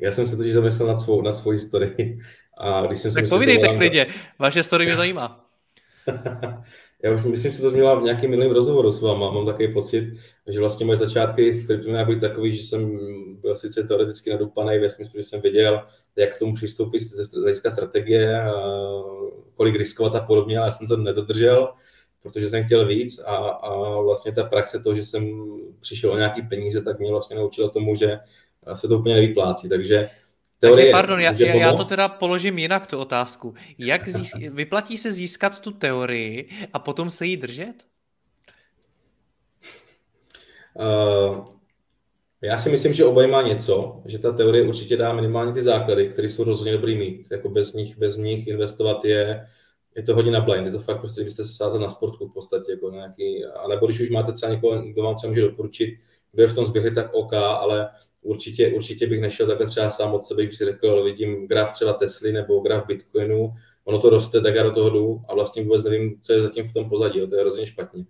Já 0.00 0.12
jsem 0.12 0.26
se 0.26 0.36
totiž 0.36 0.52
zamyslel 0.52 0.88
nad 0.88 1.00
svou, 1.00 1.22
nad 1.22 1.32
svou 1.32 1.50
historii. 1.50 2.20
A 2.58 2.86
když 2.86 3.00
jsem 3.00 3.14
tak 3.14 3.28
povídejte 3.28 3.76
klidně, 3.76 4.06
vaše 4.38 4.62
story 4.62 4.84
mě 4.84 4.96
zajímá. 4.96 5.46
Já 7.02 7.12
už 7.12 7.22
myslím, 7.22 7.52
že 7.52 7.60
to 7.60 7.70
změla 7.70 7.94
v 7.94 8.02
nějakém 8.02 8.30
minulém 8.30 8.52
rozhovoru 8.52 8.92
s 8.92 9.00
váma. 9.00 9.30
Mám 9.30 9.46
takový 9.46 9.72
pocit, 9.72 10.14
že 10.46 10.60
vlastně 10.60 10.86
moje 10.86 10.96
začátky 10.96 11.50
v 11.50 11.66
kryptoměnách 11.66 12.06
byly 12.06 12.20
takový, 12.20 12.56
že 12.56 12.62
jsem 12.62 12.98
byl 13.40 13.56
sice 13.56 13.82
teoreticky 13.82 14.30
nadupaný 14.30 14.78
ve 14.78 14.90
smyslu, 14.90 15.20
že 15.20 15.24
jsem 15.24 15.40
věděl, 15.40 15.82
jak 16.16 16.36
k 16.36 16.38
tomu 16.38 16.54
přistoupit 16.54 17.02
ze 17.02 17.40
hlediska 17.40 17.70
strategie, 17.70 18.42
kolik 19.54 19.76
riskovat 19.76 20.14
a 20.14 20.20
podobně, 20.20 20.58
ale 20.58 20.66
já 20.66 20.72
jsem 20.72 20.86
to 20.86 20.96
nedodržel, 20.96 21.68
protože 22.22 22.50
jsem 22.50 22.64
chtěl 22.64 22.86
víc 22.86 23.18
a, 23.18 23.36
a 23.36 24.00
vlastně 24.00 24.32
ta 24.32 24.44
praxe 24.44 24.80
toho, 24.80 24.96
že 24.96 25.04
jsem 25.04 25.44
přišel 25.80 26.12
o 26.12 26.16
nějaký 26.16 26.42
peníze, 26.42 26.82
tak 26.82 26.98
mě 26.98 27.10
vlastně 27.10 27.36
naučilo 27.36 27.68
tomu, 27.68 27.94
že 27.94 28.18
se 28.74 28.88
to 28.88 28.98
úplně 28.98 29.14
nevyplácí. 29.14 29.68
Takže 29.68 30.10
Teorie, 30.60 30.76
Takže 30.76 30.92
pardon, 30.92 31.20
já, 31.20 31.34
já, 31.38 31.54
já 31.54 31.72
to 31.72 31.84
teda 31.84 32.08
položím 32.08 32.58
jinak, 32.58 32.86
tu 32.86 32.98
otázku. 32.98 33.54
Jak 33.78 34.08
zís, 34.08 34.32
vyplatí 34.52 34.98
se 34.98 35.12
získat 35.12 35.60
tu 35.60 35.70
teorii 35.70 36.48
a 36.72 36.78
potom 36.78 37.10
se 37.10 37.26
jí 37.26 37.36
držet? 37.36 37.74
Uh, 40.74 41.46
já 42.40 42.58
si 42.58 42.70
myslím, 42.70 42.92
že 42.92 43.04
oboj 43.04 43.26
má 43.26 43.42
něco, 43.42 44.02
že 44.04 44.18
ta 44.18 44.32
teorie 44.32 44.64
určitě 44.68 44.96
dá 44.96 45.12
minimálně 45.12 45.52
ty 45.52 45.62
základy, 45.62 46.08
které 46.08 46.30
jsou 46.30 46.44
rozhodně 46.44 46.72
dobrý 46.72 46.98
mít. 46.98 47.26
Jako 47.30 47.48
bez 47.48 47.72
nich, 47.72 47.98
bez 47.98 48.16
nich 48.16 48.46
investovat 48.46 49.04
je, 49.04 49.46
je 49.96 50.02
to 50.02 50.14
hodně 50.14 50.30
na 50.30 50.40
blind, 50.40 50.66
je 50.66 50.72
to 50.72 50.78
fakt 50.78 50.98
prostě, 50.98 51.20
kdybyste 51.20 51.44
sázeli 51.44 51.82
na 51.82 51.88
sportku 51.88 52.28
v 52.28 52.32
podstatě, 52.32 52.72
jako 52.72 52.90
nějaký, 52.90 53.44
nebo 53.68 53.86
když 53.86 54.00
už 54.00 54.10
máte 54.10 54.32
třeba 54.32 54.52
někoho, 54.52 54.82
kdo 54.82 55.02
vám 55.02 55.14
třeba 55.14 55.30
může 55.30 55.42
doporučit, 55.42 55.98
kdo 56.32 56.42
je 56.42 56.48
v 56.48 56.54
tom 56.54 56.66
zběhli, 56.66 56.94
tak 56.94 57.14
OK, 57.14 57.32
ale 57.32 57.88
určitě, 58.26 58.68
určitě 58.68 59.06
bych 59.06 59.20
nešel 59.20 59.46
takhle 59.46 59.66
třeba 59.66 59.90
sám 59.90 60.14
od 60.14 60.24
sebe, 60.24 60.44
když 60.44 60.56
si 60.56 60.64
řekl, 60.64 61.04
vidím 61.04 61.48
graf 61.48 61.72
třeba 61.72 61.92
Tesly 61.92 62.32
nebo 62.32 62.60
graf 62.60 62.86
Bitcoinu, 62.86 63.52
ono 63.84 63.98
to 63.98 64.10
roste, 64.10 64.40
tak 64.40 64.54
já 64.54 64.62
do 64.62 64.70
toho 64.70 64.90
jdu 64.90 65.20
a 65.28 65.34
vlastně 65.34 65.62
vůbec 65.62 65.84
nevím, 65.84 66.20
co 66.22 66.32
je 66.32 66.42
zatím 66.42 66.68
v 66.68 66.72
tom 66.72 66.88
pozadí, 66.88 67.18
jo, 67.18 67.26
to 67.26 67.36
je 67.36 67.40
hrozně 67.40 67.66
špatně. 67.66 68.04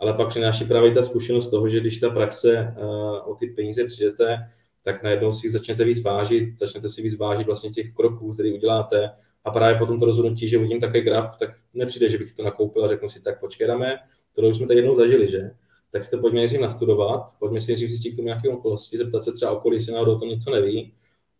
Ale 0.00 0.12
pak 0.12 0.28
přináší 0.28 0.64
právě 0.64 0.92
ta 0.92 1.02
zkušenost 1.02 1.50
toho, 1.50 1.68
že 1.68 1.80
když 1.80 1.96
ta 1.96 2.10
praxe 2.10 2.74
uh, 2.78 3.30
o 3.30 3.34
ty 3.34 3.46
peníze 3.46 3.84
přijdete, 3.84 4.38
tak 4.84 5.02
najednou 5.02 5.34
si 5.34 5.50
začnete 5.50 5.84
víc 5.84 6.02
vážit, 6.02 6.58
začnete 6.58 6.88
si 6.88 7.02
víc 7.02 7.18
vážit 7.18 7.46
vlastně 7.46 7.70
těch 7.70 7.92
kroků, 7.92 8.34
které 8.34 8.52
uděláte 8.52 9.10
a 9.44 9.50
právě 9.50 9.78
potom 9.78 10.00
to 10.00 10.06
rozhodnutí, 10.06 10.48
že 10.48 10.58
uvidím 10.58 10.80
takový 10.80 11.00
graf, 11.00 11.36
tak 11.38 11.50
nepřijde, 11.74 12.10
že 12.10 12.18
bych 12.18 12.32
to 12.32 12.42
nakoupil 12.42 12.84
a 12.84 12.88
řeknu 12.88 13.08
si, 13.08 13.20
tak 13.20 13.40
počkejme, 13.40 13.96
to 14.34 14.42
už 14.42 14.56
jsme 14.56 14.66
tady 14.66 14.78
jednou 14.78 14.94
zažili, 14.94 15.28
že? 15.28 15.50
Tak 15.92 16.04
si 16.04 16.10
to 16.10 16.18
pojďme 16.18 16.38
nejdřív 16.38 16.60
nastudovat, 16.60 17.34
pojďme 17.38 17.60
si 17.60 17.70
nejdřív 17.70 17.88
zjistit 17.88 18.12
k 18.12 18.16
tomu 18.16 18.26
nějaké 18.26 18.48
okolnosti, 18.48 18.98
zeptat 18.98 19.24
se 19.24 19.32
třeba 19.32 19.50
okolí, 19.50 19.76
jestli 19.76 19.92
náhodou 19.92 20.16
o 20.16 20.18
tom 20.18 20.28
něco 20.28 20.50
neví, 20.50 20.92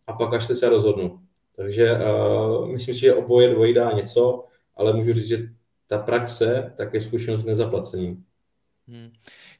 a 0.06 0.12
pak 0.12 0.34
až 0.34 0.46
se 0.46 0.54
třeba 0.54 0.70
rozhodnu. 0.70 1.20
Takže 1.56 1.92
uh, 1.92 2.68
myslím 2.68 2.94
si, 2.94 3.00
že 3.00 3.14
oboje 3.14 3.48
dvojí 3.48 3.74
dá 3.74 3.92
něco, 3.92 4.44
ale 4.76 4.92
můžu 4.92 5.12
říct, 5.12 5.28
že 5.28 5.48
ta 5.86 5.98
praxe 5.98 6.74
tak 6.76 6.94
je 6.94 7.00
zkušenost 7.00 7.44
nezaplacení. 7.44 8.24
Hmm. 8.88 9.10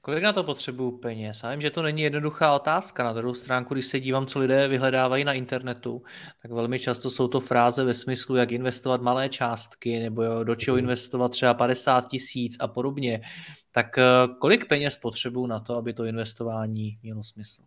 Kolik 0.00 0.22
na 0.22 0.32
to 0.32 0.44
potřebuju 0.44 0.98
peněz? 0.98 1.40
Já 1.44 1.50
vím, 1.50 1.60
že 1.60 1.70
to 1.70 1.82
není 1.82 2.02
jednoduchá 2.02 2.54
otázka. 2.54 3.04
Na 3.04 3.12
druhou 3.12 3.34
stránku, 3.34 3.74
když 3.74 3.86
se 3.86 4.00
dívám, 4.00 4.26
co 4.26 4.38
lidé 4.38 4.68
vyhledávají 4.68 5.24
na 5.24 5.32
internetu, 5.32 6.02
tak 6.42 6.50
velmi 6.50 6.78
často 6.78 7.10
jsou 7.10 7.28
to 7.28 7.40
fráze 7.40 7.84
ve 7.84 7.94
smyslu, 7.94 8.36
jak 8.36 8.52
investovat 8.52 9.02
malé 9.02 9.28
částky, 9.28 10.00
nebo 10.00 10.44
do 10.44 10.54
čeho 10.54 10.74
mhm. 10.74 10.84
investovat 10.84 11.28
třeba 11.28 11.54
50 11.54 12.08
tisíc 12.08 12.56
a 12.60 12.68
podobně. 12.68 13.20
Tak 13.78 13.98
eh, 13.98 14.04
kolik 14.38 14.68
peněz 14.68 14.96
potřebuju 14.96 15.46
na 15.46 15.60
to, 15.60 15.74
aby 15.74 15.92
to 15.92 16.04
investování 16.04 16.98
mělo 17.02 17.22
smysl? 17.22 17.62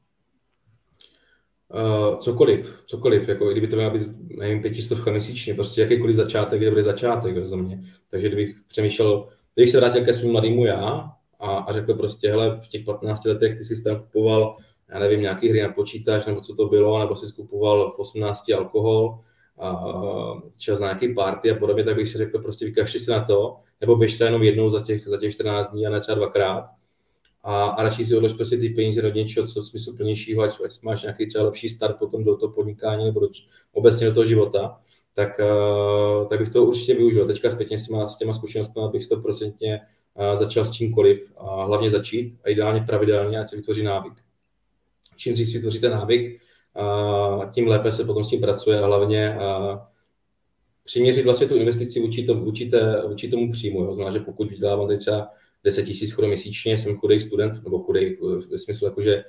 Uh, 1.73 2.19
cokoliv, 2.19 2.83
cokoliv, 2.85 3.27
jako 3.27 3.51
kdyby 3.51 3.67
to 3.67 3.75
měla 3.75 3.91
být, 3.91 4.07
nevím, 4.37 4.61
pětistovka 4.61 5.11
měsíčně, 5.11 5.53
prostě 5.53 5.81
jakýkoliv 5.81 6.15
začátek, 6.15 6.59
kde 6.59 6.69
bude 6.69 6.83
začátek 6.83 7.45
za 7.45 7.55
mě. 7.55 7.83
Takže 8.09 8.27
kdybych 8.27 8.55
přemýšlel, 8.67 9.27
kdybych 9.55 9.71
se 9.71 9.77
vrátil 9.77 10.05
ke 10.05 10.13
svému 10.13 10.31
mladému 10.31 10.65
já, 10.65 11.11
a, 11.39 11.57
a 11.57 11.73
řekl 11.73 11.93
prostě, 11.93 12.29
hele, 12.29 12.61
v 12.63 12.67
těch 12.67 12.85
15 12.85 13.25
letech 13.25 13.57
ty 13.57 13.65
si 13.65 13.83
tam 13.83 13.99
kupoval, 13.99 14.57
já 14.89 14.99
nevím, 14.99 15.21
nějaký 15.21 15.49
hry 15.49 15.61
na 15.61 15.69
počítač, 15.69 16.25
nebo 16.25 16.41
co 16.41 16.55
to 16.55 16.65
bylo, 16.65 16.99
nebo 16.99 17.15
si 17.15 17.33
kupoval 17.35 17.91
v 17.91 17.99
18 17.99 18.49
alkohol, 18.49 19.19
čas 20.57 20.79
na 20.79 20.87
nějaký 20.87 21.13
party 21.13 21.51
a 21.51 21.55
podobně, 21.55 21.83
tak 21.83 21.95
bych 21.95 22.09
si 22.09 22.17
řekl, 22.17 22.39
prostě 22.39 22.65
vykažte 22.65 22.99
si 22.99 23.11
na 23.11 23.25
to, 23.25 23.57
nebo 23.81 23.95
běžte 23.95 24.25
jenom 24.25 24.43
jednou 24.43 24.69
za 24.69 24.81
těch, 24.81 25.07
za 25.07 25.17
těch 25.17 25.33
14 25.33 25.71
dní 25.71 25.87
a 25.87 25.89
ne 25.89 25.99
třeba 25.99 26.15
dvakrát. 26.15 26.69
A, 27.43 27.65
a 27.65 27.83
radši 27.83 28.05
si 28.05 28.17
odlož 28.17 28.33
prostě 28.33 28.57
ty 28.57 28.69
peníze 28.69 29.01
do 29.01 29.09
něčeho, 29.09 29.47
co 29.47 29.63
smysluplnějšího, 29.63 30.43
ať, 30.43 30.51
ať 30.65 30.81
máš 30.81 31.01
nějaký 31.01 31.27
třeba 31.27 31.45
lepší 31.45 31.69
start 31.69 31.99
potom 31.99 32.23
do 32.23 32.37
toho 32.37 32.53
podnikání 32.53 33.05
nebo 33.05 33.19
do, 33.19 33.27
obecně 33.73 34.07
do 34.07 34.13
toho 34.13 34.25
života, 34.25 34.79
tak, 35.15 35.39
uh, 35.39 36.27
tak 36.27 36.39
bych 36.39 36.49
to 36.49 36.65
určitě 36.65 36.93
využil. 36.93 37.27
Teďka 37.27 37.49
zpětně 37.49 37.79
s 37.79 37.87
těma, 37.87 38.07
s 38.07 38.17
těma 38.17 38.33
zkušenostmi 38.33 38.81
bych 38.91 39.01
100% 39.11 39.79
začal 40.35 40.65
s 40.65 40.71
čímkoliv 40.71 41.31
a 41.37 41.65
hlavně 41.65 41.89
začít 41.89 42.37
a 42.43 42.49
ideálně 42.49 42.81
pravidelně, 42.81 43.39
ať 43.39 43.49
se 43.49 43.55
vytvoří 43.55 43.83
návyk. 43.83 44.13
Čím 45.17 45.33
dřív 45.33 45.47
si 45.47 45.57
vytvoříte 45.57 45.89
návyk, 45.89 46.41
tím 47.53 47.67
lépe 47.67 47.91
se 47.91 48.05
potom 48.05 48.23
s 48.23 48.29
tím 48.29 48.41
pracuje 48.41 48.79
a 48.79 48.85
hlavně 48.85 49.37
přiměřit 50.83 51.25
vlastně 51.25 51.47
tu 51.47 51.55
investici 51.55 51.99
vůči, 51.99 52.23
to, 52.23 52.35
vůči, 52.35 52.65
té, 52.65 53.07
vůči 53.07 53.29
tomu 53.29 53.51
příjmu. 53.51 53.83
Jo. 53.83 53.95
Znamená, 53.95 54.17
že 54.17 54.19
pokud 54.19 54.49
vydělávám 54.49 54.87
teď 54.87 54.99
třeba 54.99 55.27
10 55.63 55.85
000 55.85 55.97
korun 56.15 56.29
měsíčně, 56.29 56.77
jsem 56.77 56.97
chudej 56.97 57.21
student, 57.21 57.63
nebo 57.63 57.79
chudej 57.79 58.17
ve 58.51 58.59
smyslu 58.59 58.87
jako, 58.87 59.01
že 59.01 59.23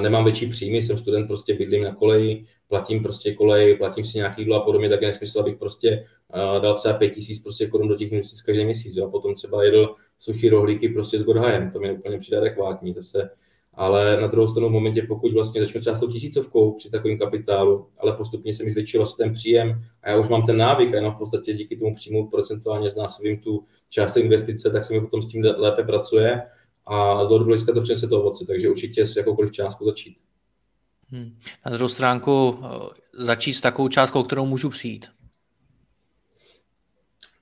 nemám 0.00 0.24
větší 0.24 0.46
příjmy, 0.46 0.82
jsem 0.82 0.98
student, 0.98 1.26
prostě 1.26 1.54
bydlím 1.54 1.84
na 1.84 1.94
koleji, 1.94 2.44
platím 2.68 3.02
prostě 3.02 3.34
kolej, 3.34 3.76
platím 3.76 4.04
si 4.04 4.18
nějaký 4.18 4.42
jídlo 4.42 4.56
a 4.56 4.64
podobně, 4.64 4.88
tak 4.88 5.02
je 5.02 5.08
nesmysl, 5.08 5.40
abych 5.40 5.56
prostě 5.56 6.04
dal 6.60 6.74
třeba 6.74 6.94
5 6.94 7.10
tisíc 7.10 7.42
prostě 7.42 7.66
korun 7.66 7.88
do 7.88 7.96
těch 7.96 8.12
investic 8.12 8.42
každý 8.42 8.64
měsíc, 8.64 8.96
jo, 8.96 9.06
a 9.06 9.10
potom 9.10 9.34
třeba 9.34 9.64
jedl 9.64 9.94
suchý 10.18 10.48
rohlíky 10.48 10.88
prostě 10.88 11.18
s 11.18 11.22
Godhajem, 11.22 11.70
to 11.70 11.80
mi 11.80 11.92
úplně 11.92 12.18
přijde 12.18 12.38
adekvátní, 12.38 12.94
to 12.94 13.02
se, 13.02 13.30
ale 13.74 14.20
na 14.20 14.26
druhou 14.26 14.48
stranu 14.48 14.68
v 14.68 14.72
momentě, 14.72 15.02
pokud 15.08 15.32
vlastně 15.32 15.60
začnu 15.60 15.80
třeba 15.80 15.96
s 15.96 16.00
tou 16.00 16.08
tisícovkou 16.08 16.72
při 16.72 16.90
takovém 16.90 17.18
kapitálu, 17.18 17.86
ale 17.98 18.16
postupně 18.16 18.54
se 18.54 18.64
mi 18.64 18.70
zvětšil 18.70 19.00
vlastně 19.00 19.24
ten 19.24 19.34
příjem 19.34 19.84
a 20.02 20.10
já 20.10 20.18
už 20.18 20.28
mám 20.28 20.46
ten 20.46 20.56
návyk 20.56 20.92
a 20.92 20.96
jenom 20.96 21.12
v 21.12 21.18
podstatě 21.18 21.52
díky 21.52 21.76
tomu 21.76 21.94
příjmu 21.94 22.30
procentuálně 22.30 22.90
znásobím 22.90 23.38
tu 23.38 23.64
část 23.90 24.16
investice, 24.16 24.70
tak 24.70 24.84
se 24.84 24.94
mi 24.94 25.00
potom 25.00 25.22
s 25.22 25.28
tím 25.28 25.42
lépe 25.56 25.82
pracuje 25.82 26.42
a 26.86 27.24
z 27.24 27.28
dlouhodobého 27.28 27.64
to 27.74 27.82
přinese 27.82 28.08
to 28.08 28.20
ovoce, 28.20 28.46
takže 28.46 28.70
určitě 28.70 29.06
s 29.06 29.16
jakoukoliv 29.16 29.52
částkou 29.52 29.86
začít. 29.86 30.16
Hmm. 31.08 31.36
Na 31.66 31.72
druhou 31.72 31.88
stránku 31.88 32.58
eh, 32.62 32.68
začít 33.12 33.54
s 33.54 33.60
takovou 33.60 33.88
částkou, 33.88 34.22
kterou 34.22 34.46
můžu 34.46 34.70
přijít. 34.70 35.06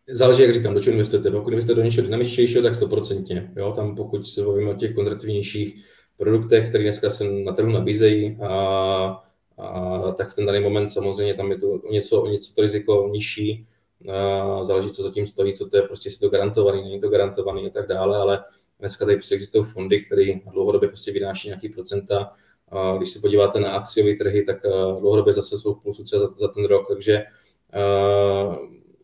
Záleží, 0.09 0.43
jak 0.43 0.55
říkám, 0.55 0.75
do 0.75 0.81
čeho 0.81 0.93
investujete. 0.93 1.31
Pokud 1.31 1.51
investujete 1.51 1.81
do 1.81 1.85
něčeho 1.85 2.05
dynamičtějšího, 2.05 2.63
tak 2.63 2.75
100%. 2.75 3.49
Jo? 3.57 3.73
Tam 3.73 3.97
pokud 3.97 4.27
se 4.27 4.43
bavíme 4.43 4.71
o 4.71 4.75
těch 4.75 4.95
konzervativnějších 4.95 5.85
produktech, 6.21 6.69
které 6.69 6.85
dneska 6.85 7.11
se 7.11 7.25
na 7.25 7.53
trhu 7.53 7.71
nabízejí, 7.71 8.39
a, 8.43 9.23
a, 9.59 10.13
tak 10.13 10.31
v 10.31 10.35
ten 10.35 10.47
daný 10.47 10.61
moment 10.61 10.89
samozřejmě 10.89 11.35
tam 11.35 11.51
je 11.51 11.59
to 11.59 11.81
něco, 11.91 12.27
něco 12.27 12.55
to 12.55 12.63
riziko 12.63 13.09
nižší. 13.13 13.67
A, 14.13 14.65
záleží, 14.65 14.91
co 14.91 15.03
zatím 15.03 15.27
stojí, 15.27 15.53
co 15.53 15.69
to 15.69 15.77
je, 15.77 15.83
prostě 15.83 16.11
si 16.11 16.19
to 16.19 16.29
garantovaný, 16.29 16.83
není 16.83 17.01
to 17.01 17.09
garantovaný 17.09 17.67
a 17.67 17.71
tak 17.71 17.89
dále, 17.89 18.19
ale 18.19 18.45
dneska 18.81 19.05
tady 19.05 19.17
prostě 19.17 19.35
existují 19.35 19.65
fondy, 19.65 20.05
které 20.05 20.25
dlouhodobě 20.53 20.89
prostě 20.89 21.13
vynáší 21.13 21.49
nějaký 21.49 21.69
procenta. 21.69 22.31
A 22.69 22.97
když 22.97 23.11
se 23.11 23.21
podíváte 23.21 23.61
na 23.61 23.71
akciové 23.71 24.15
trhy, 24.15 24.43
tak 24.43 24.63
dlouhodobě 25.01 25.33
zase 25.33 25.59
jsou 25.59 25.75
v 25.75 25.83
plusu 25.83 26.05
třeba 26.05 26.27
za, 26.27 26.33
za 26.41 26.49
ten 26.49 26.65
rok, 26.65 26.89
takže 26.89 27.25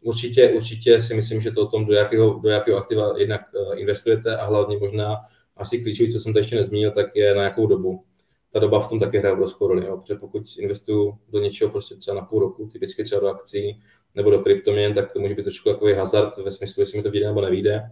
určitě, 0.03 0.51
určitě 0.51 1.01
si 1.01 1.15
myslím, 1.15 1.41
že 1.41 1.51
to 1.51 1.63
o 1.63 1.67
tom, 1.67 1.87
do 1.87 1.93
jakého, 1.95 2.41
do 2.43 2.49
jakého 2.49 2.79
aktiva 2.79 3.15
jednak 3.19 3.41
investujete 3.75 4.37
a 4.37 4.47
hlavně 4.47 4.79
možná 4.79 5.17
asi 5.57 5.79
klíčový, 5.79 6.13
co 6.13 6.21
jsem 6.21 6.33
to 6.33 6.39
ještě 6.39 6.57
nezmínil, 6.57 6.91
tak 6.91 7.07
je 7.15 7.35
na 7.35 7.43
jakou 7.43 7.67
dobu. 7.67 8.05
Ta 8.53 8.59
doba 8.59 8.81
v 8.81 8.89
tom 8.89 9.01
také 9.01 9.19
hraje 9.19 9.33
obrovskou 9.33 9.67
roli, 9.67 9.87
jo? 9.87 9.97
protože 9.97 10.15
pokud 10.15 10.43
investuju 10.59 11.19
do 11.29 11.41
něčeho 11.41 11.71
prostě 11.71 11.95
třeba 11.95 12.15
na 12.15 12.27
půl 12.27 12.41
roku, 12.41 12.67
typicky 12.67 13.05
třeba 13.05 13.21
do 13.21 13.29
akcí 13.29 13.81
nebo 14.15 14.31
do 14.31 14.39
kryptoměn, 14.39 14.95
tak 14.95 15.13
to 15.13 15.21
může 15.21 15.35
být 15.35 15.43
trošku 15.43 15.69
takový 15.69 15.95
hazard 15.95 16.37
ve 16.37 16.53
smyslu, 16.53 16.83
jestli 16.83 16.99
mi 16.99 17.03
to 17.03 17.11
vyjde 17.11 17.27
nebo 17.27 17.41
nevíde. 17.41 17.91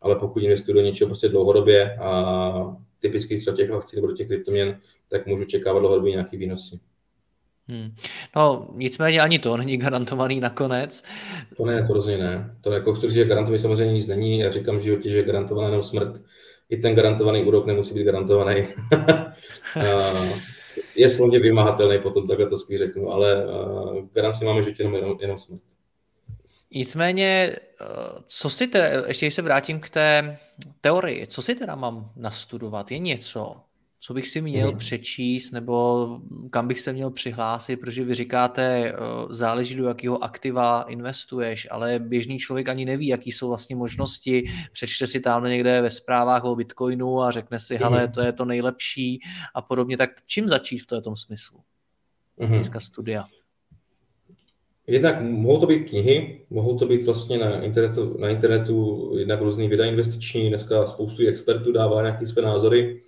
Ale 0.00 0.16
pokud 0.16 0.42
investuju 0.42 0.74
do 0.74 0.80
něčeho 0.80 1.08
prostě 1.08 1.28
dlouhodobě 1.28 1.96
a 1.96 2.76
typicky 3.00 3.38
třeba 3.38 3.56
těch 3.56 3.70
akcí 3.70 3.96
nebo 3.96 4.06
do 4.06 4.14
těch 4.14 4.28
kryptoměn, 4.28 4.78
tak 5.08 5.26
můžu 5.26 5.44
čekávat 5.44 5.80
dlouhodobě 5.80 6.10
nějaký 6.10 6.36
výnosy. 6.36 6.80
Hmm. 7.68 7.94
No, 8.36 8.68
nicméně 8.74 9.20
ani 9.20 9.38
to 9.38 9.56
není 9.56 9.76
garantovaný 9.76 10.40
nakonec. 10.40 11.02
To 11.56 11.66
ne, 11.66 11.86
to 11.86 11.92
rozhodně 11.92 12.18
ne. 12.18 12.56
To 12.60 12.72
jako 12.72 12.94
chci 12.94 13.06
říct, 13.06 13.14
že 13.14 13.24
garantovaný 13.24 13.60
samozřejmě 13.60 13.92
nic 13.92 14.06
není. 14.06 14.38
Já 14.38 14.50
říkám 14.50 14.76
v 14.76 14.82
životě, 14.82 15.10
že 15.10 15.16
je 15.16 15.22
garantovaná 15.22 15.68
jenom 15.68 15.82
smrt. 15.82 16.20
I 16.70 16.76
ten 16.76 16.94
garantovaný 16.94 17.44
úrok 17.44 17.66
nemusí 17.66 17.94
být 17.94 18.04
garantovaný. 18.04 18.68
je 20.96 21.10
slovně 21.10 21.38
vymahatelný, 21.38 21.98
potom 21.98 22.28
takhle 22.28 22.46
to 22.46 22.58
spíš 22.58 22.78
řeknu, 22.78 23.12
ale 23.12 23.44
garanci 24.12 24.44
máme, 24.44 24.62
že 24.62 24.70
jenom, 24.78 24.94
jenom, 24.94 25.18
jenom 25.20 25.38
smrt. 25.38 25.60
Nicméně, 26.70 27.56
co 28.26 28.50
si 28.50 28.66
te, 28.66 29.04
ještě 29.06 29.30
se 29.30 29.42
vrátím 29.42 29.80
k 29.80 29.88
té 29.88 30.38
teorii, 30.80 31.26
co 31.26 31.42
si 31.42 31.54
teda 31.54 31.74
mám 31.74 32.12
nastudovat? 32.16 32.90
Je 32.90 32.98
něco, 32.98 33.56
co 34.00 34.14
bych 34.14 34.28
si 34.28 34.40
měl 34.40 34.68
hmm. 34.68 34.78
přečíst 34.78 35.50
nebo 35.50 36.08
kam 36.50 36.68
bych 36.68 36.80
se 36.80 36.92
měl 36.92 37.10
přihlásit, 37.10 37.76
protože 37.76 38.04
vy 38.04 38.14
říkáte, 38.14 38.62
eh, 38.62 38.94
záleží 39.30 39.74
do 39.74 39.88
jakého 39.88 40.24
aktiva 40.24 40.82
investuješ, 40.82 41.68
ale 41.70 41.98
běžný 41.98 42.38
člověk 42.38 42.68
ani 42.68 42.84
neví, 42.84 43.06
jaký 43.06 43.32
jsou 43.32 43.48
vlastně 43.48 43.76
možnosti, 43.76 44.42
přečte 44.72 45.06
si 45.06 45.20
tam 45.20 45.44
někde 45.44 45.80
ve 45.80 45.90
zprávách 45.90 46.44
o 46.44 46.56
Bitcoinu 46.56 47.22
a 47.22 47.30
řekne 47.30 47.60
si, 47.60 47.76
hele, 47.76 48.02
mhm. 48.02 48.12
to 48.12 48.20
je 48.20 48.32
to 48.32 48.44
nejlepší 48.44 49.20
a 49.54 49.62
podobně, 49.62 49.96
tak 49.96 50.10
čím 50.26 50.48
začít 50.48 50.78
v 50.78 51.00
tom 51.02 51.16
smyslu? 51.16 51.60
Hmm. 52.38 52.54
Dneska 52.54 52.80
studia. 52.80 53.24
Jednak 54.86 55.22
mohou 55.22 55.60
to 55.60 55.66
být 55.66 55.88
knihy, 55.88 56.40
mohou 56.50 56.78
to 56.78 56.86
být 56.86 57.04
vlastně 57.04 57.38
na 57.38 57.62
internetu, 57.62 58.16
na 58.18 58.28
internetu 58.28 59.10
jednak 59.18 59.40
různý 59.40 59.68
videa 59.68 59.86
investiční, 59.86 60.48
dneska 60.48 60.86
spoustu 60.86 61.28
expertů 61.28 61.72
dává 61.72 62.02
nějaké 62.02 62.26
své 62.26 62.42
názory, 62.42 63.02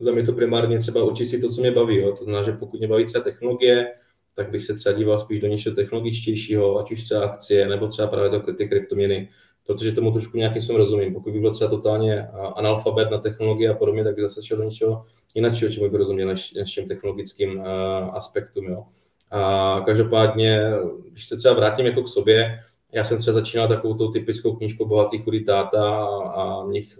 za 0.00 0.12
mě 0.12 0.22
to 0.22 0.32
primárně 0.32 0.78
třeba 0.78 1.04
učit 1.04 1.26
si 1.26 1.40
to, 1.40 1.48
co 1.48 1.60
mě 1.60 1.70
baví. 1.70 1.96
Jo. 1.96 2.12
To 2.12 2.24
znamená, 2.24 2.44
že 2.44 2.52
pokud 2.52 2.78
mě 2.78 2.88
baví 2.88 3.04
třeba 3.04 3.24
technologie, 3.24 3.92
tak 4.34 4.50
bych 4.50 4.64
se 4.64 4.74
třeba 4.74 4.98
díval 4.98 5.18
spíš 5.18 5.40
do 5.40 5.46
něčeho 5.46 5.76
technologičtějšího, 5.76 6.78
ať 6.78 6.92
už 6.92 7.04
třeba 7.04 7.24
akcie, 7.24 7.68
nebo 7.68 7.88
třeba 7.88 8.08
právě 8.08 8.30
do 8.30 8.40
ty 8.54 8.68
kryptoměny, 8.68 9.28
protože 9.66 9.92
tomu 9.92 10.12
trošku 10.12 10.36
nějakým 10.36 10.62
jsem 10.62 10.76
rozumím. 10.76 11.14
Pokud 11.14 11.32
by 11.32 11.40
byl 11.40 11.54
třeba 11.54 11.70
totálně 11.70 12.28
analfabet 12.56 13.10
na 13.10 13.18
technologie 13.18 13.70
a 13.70 13.74
podobně, 13.74 14.04
tak 14.04 14.14
by 14.14 14.22
zase 14.22 14.42
šel 14.42 14.56
do 14.56 14.62
něčeho 14.62 15.04
jiného, 15.34 15.56
čemu 15.56 15.90
by 15.90 15.98
rozuměl, 15.98 16.28
než, 16.28 16.52
než 16.52 16.74
těm 16.74 16.88
technologickým 16.88 17.62
aspektům. 18.12 18.64
Jo. 18.64 18.84
A 19.30 19.82
každopádně, 19.86 20.72
když 21.10 21.28
se 21.28 21.36
třeba 21.36 21.54
vrátím 21.54 21.86
jako 21.86 22.02
k 22.02 22.08
sobě, 22.08 22.60
já 22.92 23.04
jsem 23.04 23.18
třeba 23.18 23.34
začínal 23.34 23.68
takovou 23.68 23.94
tou 23.94 24.10
typickou 24.10 24.56
knížkou 24.56 24.86
Bohatý 24.86 25.18
chudý 25.18 25.44
táta 25.44 25.94
a, 25.94 26.30
a 26.30 26.64
mnich, 26.64 26.98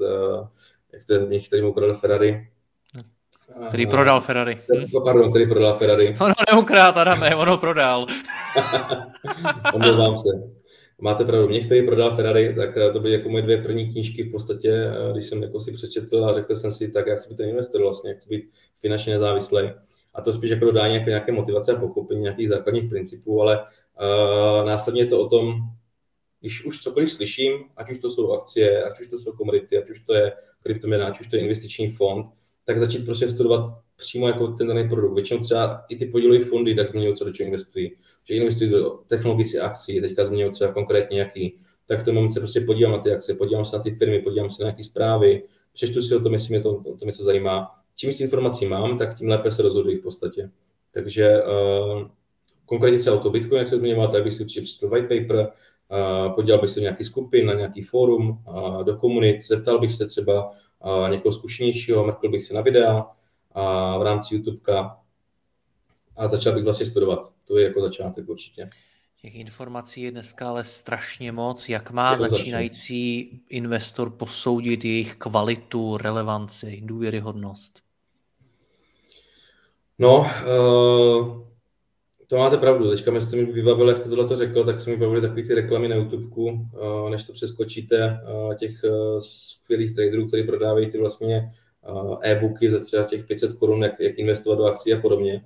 jak 0.93 1.05
to 1.05 1.13
je, 1.13 1.21
mnich, 1.21 1.47
který 1.47 1.63
mu 1.63 1.71
ukradl 1.71 1.95
Ferrari. 1.95 2.49
Který 3.69 3.87
prodal 3.87 4.21
Ferrari. 4.21 4.59
Hm? 4.75 5.03
Pardon, 5.05 5.31
který 5.31 5.47
prodal 5.47 5.79
Ferrari. 5.79 6.17
Ono 6.21 6.35
neukrát, 6.53 6.97
Adame, 6.97 7.37
ono 7.37 7.59
prodal. 7.59 8.07
Omlouvám 9.75 10.19
se. 10.19 10.29
Máte 11.03 11.25
pravdu, 11.25 11.49
mě, 11.49 11.61
který 11.61 11.87
prodal 11.87 12.17
Ferrari, 12.17 12.55
tak 12.55 12.77
eh, 12.77 12.93
to 12.93 13.01
byly 13.01 13.13
jako 13.13 13.29
moje 13.29 13.43
dvě 13.43 13.63
první 13.63 13.93
knížky 13.93 14.23
v 14.23 14.31
podstatě, 14.31 14.71
eh, 14.71 15.13
když 15.13 15.27
jsem 15.27 15.43
jako 15.43 15.61
si 15.61 15.73
přečetl 15.73 16.25
a 16.25 16.35
řekl 16.35 16.57
jsem 16.57 16.73
si, 16.73 16.91
tak 16.91 17.07
jak 17.07 17.19
chci 17.19 17.29
být 17.29 17.37
ten 17.37 17.49
investor 17.49 17.81
vlastně, 17.83 18.11
jak 18.11 18.19
chci 18.19 18.29
být 18.29 18.51
finančně 18.81 19.13
nezávislý. 19.13 19.71
A 20.15 20.23
to 20.23 20.33
spíš 20.33 20.51
jako 20.51 20.65
dodání 20.65 20.95
jako 20.95 21.09
nějaké 21.09 21.33
motivace 21.33 21.73
a 21.73 21.81
pochopení 21.81 22.21
nějakých 22.21 22.49
základních 22.49 22.91
principů, 22.91 23.43
ale 23.43 23.61
uh, 23.61 24.67
následně 24.67 25.03
je 25.03 25.07
to 25.07 25.21
o 25.21 25.29
tom, 25.29 25.55
když 26.41 26.65
už 26.65 26.83
cokoliv 26.83 27.13
slyším, 27.13 27.53
ať 27.77 27.91
už 27.91 27.99
to 27.99 28.11
jsou 28.11 28.33
akcie, 28.33 28.85
ať 28.85 29.01
už 29.01 29.07
to 29.07 29.19
jsou 29.19 29.33
komodity, 29.33 29.79
ať 29.79 29.91
už 29.91 30.01
to 30.01 30.15
je 30.15 30.33
kryptoměna, 30.63 31.07
ať 31.07 31.21
už 31.21 31.27
to 31.27 31.37
je 31.37 31.43
investiční 31.43 31.91
fond, 31.91 32.27
tak 32.65 32.81
začít 32.81 33.05
prostě 33.05 33.31
studovat 33.31 33.79
přímo 33.97 34.27
jako 34.27 34.47
ten 34.49 34.67
daný 34.67 34.89
produkt. 34.89 35.15
Většinou 35.15 35.41
třeba 35.41 35.85
i 35.89 35.97
ty 35.97 36.07
podílové 36.07 36.45
fondy 36.45 36.75
tak 36.75 36.91
změňují, 36.91 37.17
co 37.17 37.25
do 37.25 37.33
čeho 37.33 37.47
investují. 37.47 37.93
Že 38.25 38.35
investují 38.35 38.71
do 38.71 38.99
technologické 39.07 39.61
akcí, 39.61 40.01
teďka 40.01 40.25
změňují 40.25 40.53
třeba 40.53 40.73
konkrétně 40.73 41.19
jaký. 41.19 41.57
Tak 41.87 42.01
v 42.01 42.05
ten 42.05 42.15
moment 42.15 42.33
se 42.33 42.41
prostě 42.41 42.61
podívám 42.61 42.93
na 42.93 42.99
ty 42.99 43.13
akcie, 43.13 43.37
podívám 43.37 43.65
se 43.65 43.77
na 43.77 43.83
ty 43.83 43.91
firmy, 43.91 44.19
podívám 44.19 44.51
se 44.51 44.63
na 44.63 44.67
nějaké 44.67 44.85
zprávy, 44.85 45.43
přečtu 45.73 46.03
si 46.03 46.17
o 46.17 46.21
tom, 46.21 46.33
jestli 46.33 46.55
mě 46.55 46.63
to, 46.63 46.75
to, 46.75 46.97
to 46.97 47.05
něco 47.05 47.25
zajímá. 47.25 47.71
Čím 47.97 48.11
víc 48.11 48.21
informací 48.21 48.67
mám, 48.67 48.99
tak 48.99 49.19
tím 49.19 49.29
lépe 49.29 49.53
se 49.53 49.63
rozhoduji 49.63 49.97
v 49.97 50.03
podstatě. 50.03 50.51
Takže 50.93 51.43
uh, 51.43 52.09
konkrétně 52.67 52.99
třeba 52.99 53.17
o 53.17 53.21
to 53.21 53.31
Bitcoin, 53.31 53.59
jak 53.59 53.69
se 53.69 53.77
zmiňoval, 53.77 54.09
tak 54.09 54.25
bych 54.25 54.35
si 54.35 54.43
určitě 54.43 54.63
přečetl 54.63 54.89
white 54.89 55.09
paper, 55.09 55.37
uh, 55.37 56.35
podíval 56.35 56.61
bych 56.61 56.71
se 56.71 56.81
nějaký 56.81 57.05
skupin, 57.05 57.47
na 57.47 57.55
nějaký 57.55 57.83
fórum, 57.83 58.29
uh, 58.49 58.85
do 58.85 58.97
komunit, 58.97 59.47
zeptal 59.47 59.79
bych 59.79 59.95
se 59.95 60.07
třeba 60.07 60.51
někoho 61.11 61.33
zkušenějšího, 61.33 62.05
mrkl 62.05 62.29
bych 62.29 62.45
se 62.45 62.55
na 62.55 62.61
videa 62.61 63.07
a 63.53 63.99
v 63.99 64.03
rámci 64.03 64.35
YouTubeka 64.35 65.01
a 66.17 66.29
začal 66.29 66.55
bych 66.55 66.65
vlastně 66.65 66.87
studovat. 66.87 67.33
To 67.45 67.59
je 67.59 67.65
jako 67.65 67.81
začátek 67.81 68.29
určitě. 68.29 68.71
Těch 69.23 69.35
informací 69.35 70.03
je 70.03 70.11
dneska 70.11 70.49
ale 70.49 70.65
strašně 70.65 71.33
moc. 71.33 71.69
Jak 71.69 71.91
má 71.91 72.17
začínající 72.17 73.25
začít. 73.25 73.43
investor 73.49 74.11
posoudit 74.11 74.85
jejich 74.85 75.15
kvalitu, 75.15 75.97
relevanci, 75.97 76.81
důvěryhodnost? 76.85 77.83
No, 79.99 80.21
uh, 80.21 81.50
to 82.31 82.37
máte 82.37 82.57
pravdu. 82.57 82.91
Teďka 82.91 83.21
jste 83.21 83.37
mi 83.37 83.45
vybavil, 83.45 83.89
jak 83.89 83.99
jste 83.99 84.09
tohle 84.09 84.37
řekl, 84.37 84.65
tak 84.65 84.81
jsme 84.81 84.93
mi 84.93 84.99
bavili 84.99 85.21
takový 85.21 85.47
ty 85.47 85.55
reklamy 85.55 85.89
na 85.89 85.97
YouTube, 85.97 86.37
uh, 86.37 87.11
než 87.11 87.25
to 87.25 87.33
přeskočíte, 87.33 88.21
uh, 88.47 88.55
těch 88.55 88.85
uh, 88.85 89.19
skvělých 89.19 89.95
traderů, 89.95 90.29
kteří 90.29 90.43
prodávají 90.43 90.91
ty 90.91 90.99
vlastně 90.99 91.53
e-booky 92.21 92.71
za 92.71 92.79
třeba 92.79 93.05
těch 93.05 93.27
500 93.27 93.55
korun, 93.55 93.83
jak, 93.83 94.01
jak 94.01 94.19
investovat 94.19 94.57
do 94.57 94.65
akcí 94.65 94.93
a 94.93 95.01
podobně. 95.01 95.45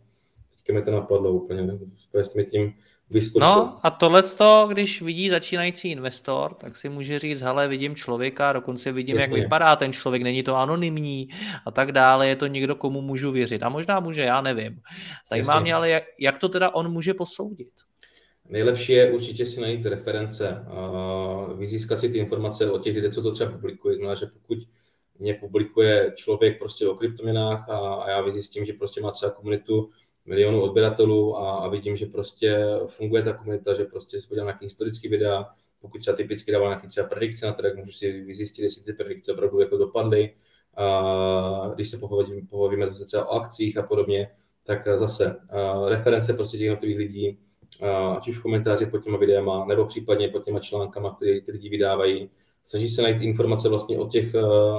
Teďka 0.51 0.73
mi 0.73 0.83
to 0.83 0.91
napadlo 0.91 1.33
úplně, 1.33 1.63
ne? 1.63 1.79
jste 2.23 2.39
mi 2.39 2.45
tím 2.45 2.73
vyskočil. 3.11 3.49
No 3.49 3.79
a 3.83 3.91
tohle, 3.91 4.23
když 4.69 5.03
vidí 5.03 5.29
začínající 5.29 5.91
investor, 5.91 6.55
tak 6.55 6.77
si 6.77 6.89
může 6.89 7.19
říct, 7.19 7.41
hele, 7.41 7.69
vidím 7.69 7.97
člověka, 7.97 8.53
dokonce 8.53 8.93
vidím, 8.93 9.17
Jasně. 9.17 9.35
jak 9.35 9.43
vypadá 9.43 9.77
ten 9.77 9.93
člověk, 9.93 10.23
není 10.23 10.43
to 10.43 10.57
anonymní 10.57 11.29
a 11.67 11.71
tak 11.71 11.93
dále, 11.93 12.29
je 12.29 12.37
to 12.37 12.47
někdo, 12.47 12.75
komu 12.75 13.01
můžu 13.01 13.33
věřit. 13.33 13.63
A 13.63 13.69
možná 13.69 14.01
může, 14.01 14.23
já 14.23 14.41
nevím. 14.41 14.81
Zajímá 15.31 15.53
Jasně. 15.53 15.63
mě 15.63 15.75
ale, 15.75 15.91
jak, 15.91 16.05
jak 16.19 16.39
to 16.39 16.49
teda 16.49 16.75
on 16.75 16.93
může 16.93 17.15
posoudit? 17.15 17.73
Nejlepší 18.49 18.93
je 18.93 19.13
určitě 19.13 19.47
si 19.47 19.61
najít 19.61 19.87
reference, 19.87 20.65
vyzískat 21.59 22.01
si 22.01 22.09
ty 22.09 22.19
informace 22.19 22.71
o 22.71 22.79
těch 22.79 22.95
lidech, 22.95 23.15
co 23.15 23.23
to 23.23 23.33
třeba 23.33 23.53
publikuje. 23.53 23.97
Znamená, 23.97 24.15
že 24.15 24.27
pokud 24.27 24.59
mě 25.19 25.35
publikuje 25.35 26.13
člověk 26.17 26.59
prostě 26.59 26.89
o 26.89 26.95
kryptoměnách 26.95 27.69
a, 27.69 27.95
a 27.95 28.11
já 28.11 28.21
vyzjistím, 28.21 28.65
že 28.65 28.73
prostě 28.73 29.01
má 29.01 29.11
třeba 29.11 29.33
komunitu 29.33 29.91
milionů 30.27 30.63
odběratelů 30.63 31.37
a, 31.39 31.57
a 31.57 31.69
vidím, 31.69 31.97
že 31.97 32.07
prostě 32.07 32.65
funguje 32.87 33.23
ta 33.23 33.33
komunita, 33.33 33.75
že 33.75 33.85
prostě 33.85 34.21
si 34.21 34.29
podívám 34.29 34.47
nějaký 34.47 34.67
historický 34.67 35.09
videa, 35.09 35.47
pokud 35.81 35.99
třeba 35.99 36.17
typicky 36.17 36.53
dává 36.53 36.69
nějaký 36.69 36.89
třeba 36.89 37.09
predikce 37.09 37.47
na 37.47 37.53
trh, 37.53 37.75
můžu 37.75 37.93
si 37.93 38.21
vyzjistit, 38.21 38.63
jestli 38.63 38.83
ty 38.83 38.93
predikce 38.93 39.33
opravdu 39.33 39.61
jako 39.61 39.77
dopadly. 39.77 40.35
A 40.77 41.71
když 41.75 41.91
se 41.91 41.99
pohovíme, 41.99 42.43
pohovíme 42.51 42.87
zase 42.87 43.05
třeba 43.05 43.29
o 43.29 43.35
akcích 43.35 43.77
a 43.77 43.83
podobně, 43.83 44.31
tak 44.65 44.89
zase 44.99 45.37
reference 45.89 46.35
prostě 46.35 46.57
těch 46.57 46.65
jednotlivých 46.65 46.99
lidí, 46.99 47.39
ať 48.17 48.29
už 48.29 48.39
v 48.39 48.43
komentáři 48.43 48.87
pod 48.87 49.05
těma 49.05 49.19
videama, 49.19 49.65
nebo 49.65 49.87
případně 49.87 50.29
pod 50.29 50.45
těma 50.45 50.61
článkama, 50.61 51.15
které 51.15 51.41
ty 51.41 51.53
lidi 51.53 51.69
vydávají, 51.69 52.31
snaží 52.65 52.89
se 52.89 53.03
najít 53.03 53.23
informace 53.23 53.69
vlastně 53.69 53.99
o 53.99 54.09
těch, 54.09 54.35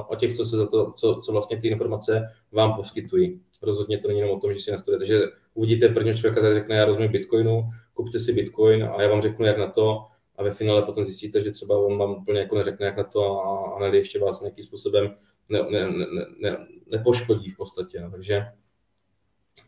o 0.08 0.16
těch 0.16 0.36
co, 0.36 0.46
se 0.46 0.58
za 0.58 0.68
to, 0.68 0.92
co, 0.92 1.22
co 1.26 1.32
vlastně 1.32 1.58
ty 1.58 1.68
informace 1.68 2.30
vám 2.52 2.74
poskytují 2.74 3.40
rozhodně 3.66 3.98
to 3.98 4.08
není 4.08 4.20
jenom 4.20 4.38
o 4.38 4.40
tom, 4.40 4.54
že 4.54 4.60
si 4.60 4.72
nastudujete, 4.72 5.06
že 5.06 5.22
uvidíte 5.54 5.90
prvního 5.90 6.18
člověka, 6.18 6.42
který 6.42 6.56
řekne, 6.56 6.76
já 6.76 6.86
rozumím 6.86 7.12
Bitcoinu, 7.12 7.70
kupte 7.94 8.20
si 8.20 8.34
Bitcoin 8.34 8.84
a 8.84 9.02
já 9.02 9.10
vám 9.10 9.22
řeknu, 9.22 9.46
jak 9.46 9.58
na 9.58 9.68
to, 9.68 10.06
a 10.36 10.44
ve 10.44 10.54
finále 10.54 10.82
potom 10.82 11.06
zjistíte, 11.06 11.42
že 11.42 11.52
třeba 11.52 11.78
on 11.78 11.98
vám 11.98 12.12
úplně 12.12 12.40
jako 12.40 12.56
neřekne, 12.56 12.86
jak 12.86 12.98
na 12.98 13.04
to 13.04 13.42
a, 13.42 13.78
a 13.80 13.86
ještě 13.86 14.20
vás 14.20 14.42
nějakým 14.42 14.64
způsobem 14.64 15.16
ne, 15.50 15.60
ne, 15.70 15.92
ne, 15.92 16.26
ne, 16.40 16.68
nepoškodí 16.88 17.50
v 17.50 17.58
podstatě. 17.58 18.02
No. 18.02 18.12
Takže 18.12 18.46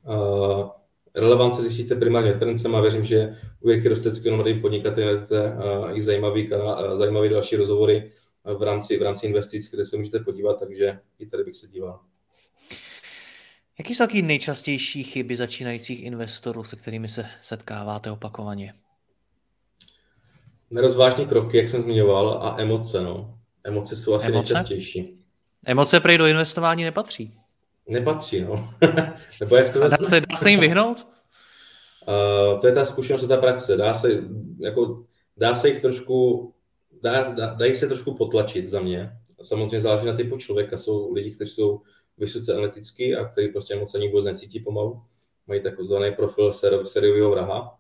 uh, 0.08 0.70
relevance 1.18 1.62
zjistíte 1.62 1.96
primárně 1.96 2.32
referencem 2.32 2.76
a 2.76 2.82
věřím, 2.82 3.06
že 3.06 3.38
u 3.60 3.70
Jirky 3.70 3.88
Rosteckého 3.88 4.36
mladý 4.36 4.54
podnikatel 4.54 5.06
najdete 5.06 5.58
i 5.94 6.02
zajímavý, 6.02 6.52
uh, 6.52 6.98
zajímavý 6.98 7.30
další 7.30 7.56
rozhovory 7.56 8.12
v 8.58 8.64
rámci, 8.64 8.98
v 8.98 9.02
rámci 9.02 9.26
investic, 9.26 9.72
kde 9.72 9.86
se 9.86 9.98
můžete 9.98 10.20
podívat, 10.20 10.60
takže 10.60 11.00
i 11.20 11.26
tady 11.26 11.44
bych 11.44 11.58
se 11.58 11.68
díval. 11.68 12.00
Jaký 13.80 13.96
jsou 13.96 14.04
taky 14.04 14.22
nejčastější 14.22 15.04
chyby 15.04 15.36
začínajících 15.36 16.04
investorů, 16.04 16.64
se 16.64 16.76
kterými 16.76 17.08
se 17.08 17.26
setkáváte 17.42 18.12
opakovaně? 18.12 18.74
Nerozvážní 20.72 21.26
kroky, 21.26 21.58
jak 21.58 21.70
jsem 21.70 21.82
zmiňoval, 21.82 22.30
a 22.44 22.56
emoce. 22.62 23.02
No. 23.02 23.40
Emoce 23.64 23.96
jsou 23.96 24.14
asi 24.14 24.28
emoce? 24.28 24.54
nejčastější. 24.54 25.18
Emoce 25.66 26.00
prej 26.00 26.18
do 26.18 26.28
investování 26.28 26.84
nepatří. 26.84 27.34
Nepatří, 27.88 28.42
no. 28.42 28.74
Nebo 29.40 29.56
jak 29.56 29.74
to 29.74 29.80
dá, 29.80 29.98
se, 29.98 30.22
dá 30.22 30.38
se 30.38 30.50
jim 30.50 30.60
vyhnout? 30.60 31.08
Uh, 32.08 32.60
to 32.60 32.68
je 32.68 32.74
ta 32.74 32.86
zkušenost 32.86 33.28
ta 33.28 33.38
praxe. 33.38 33.78
Dá 33.78 33.94
se, 33.94 34.24
jako, 34.60 35.04
dá 35.38 35.56
se 35.56 35.70
jich 35.70 35.82
trošku, 35.82 36.54
dá, 37.04 37.24
dá, 37.24 37.54
dají 37.54 37.76
se 37.76 37.88
trošku 37.88 38.14
potlačit 38.14 38.70
za 38.70 38.80
mě. 38.80 39.12
Samozřejmě 39.42 39.82
záleží 39.82 40.06
na 40.06 40.16
typu 40.16 40.38
člověka. 40.38 40.78
Jsou 40.78 41.14
lidi, 41.14 41.32
kteří 41.32 41.52
jsou 41.52 41.82
vysoce 42.18 42.54
analytický 42.54 43.16
a 43.16 43.26
který 43.26 43.48
prostě 43.48 43.76
moc 43.76 43.96
ani 43.96 44.08
vůbec 44.08 44.26
necítí 44.26 44.60
pomalu. 44.60 45.02
Mají 45.48 45.62
takzvaný 45.62 46.12
profil 46.12 46.54
ser, 46.54 46.88
seriového 46.88 47.32
vraha. 47.32 47.80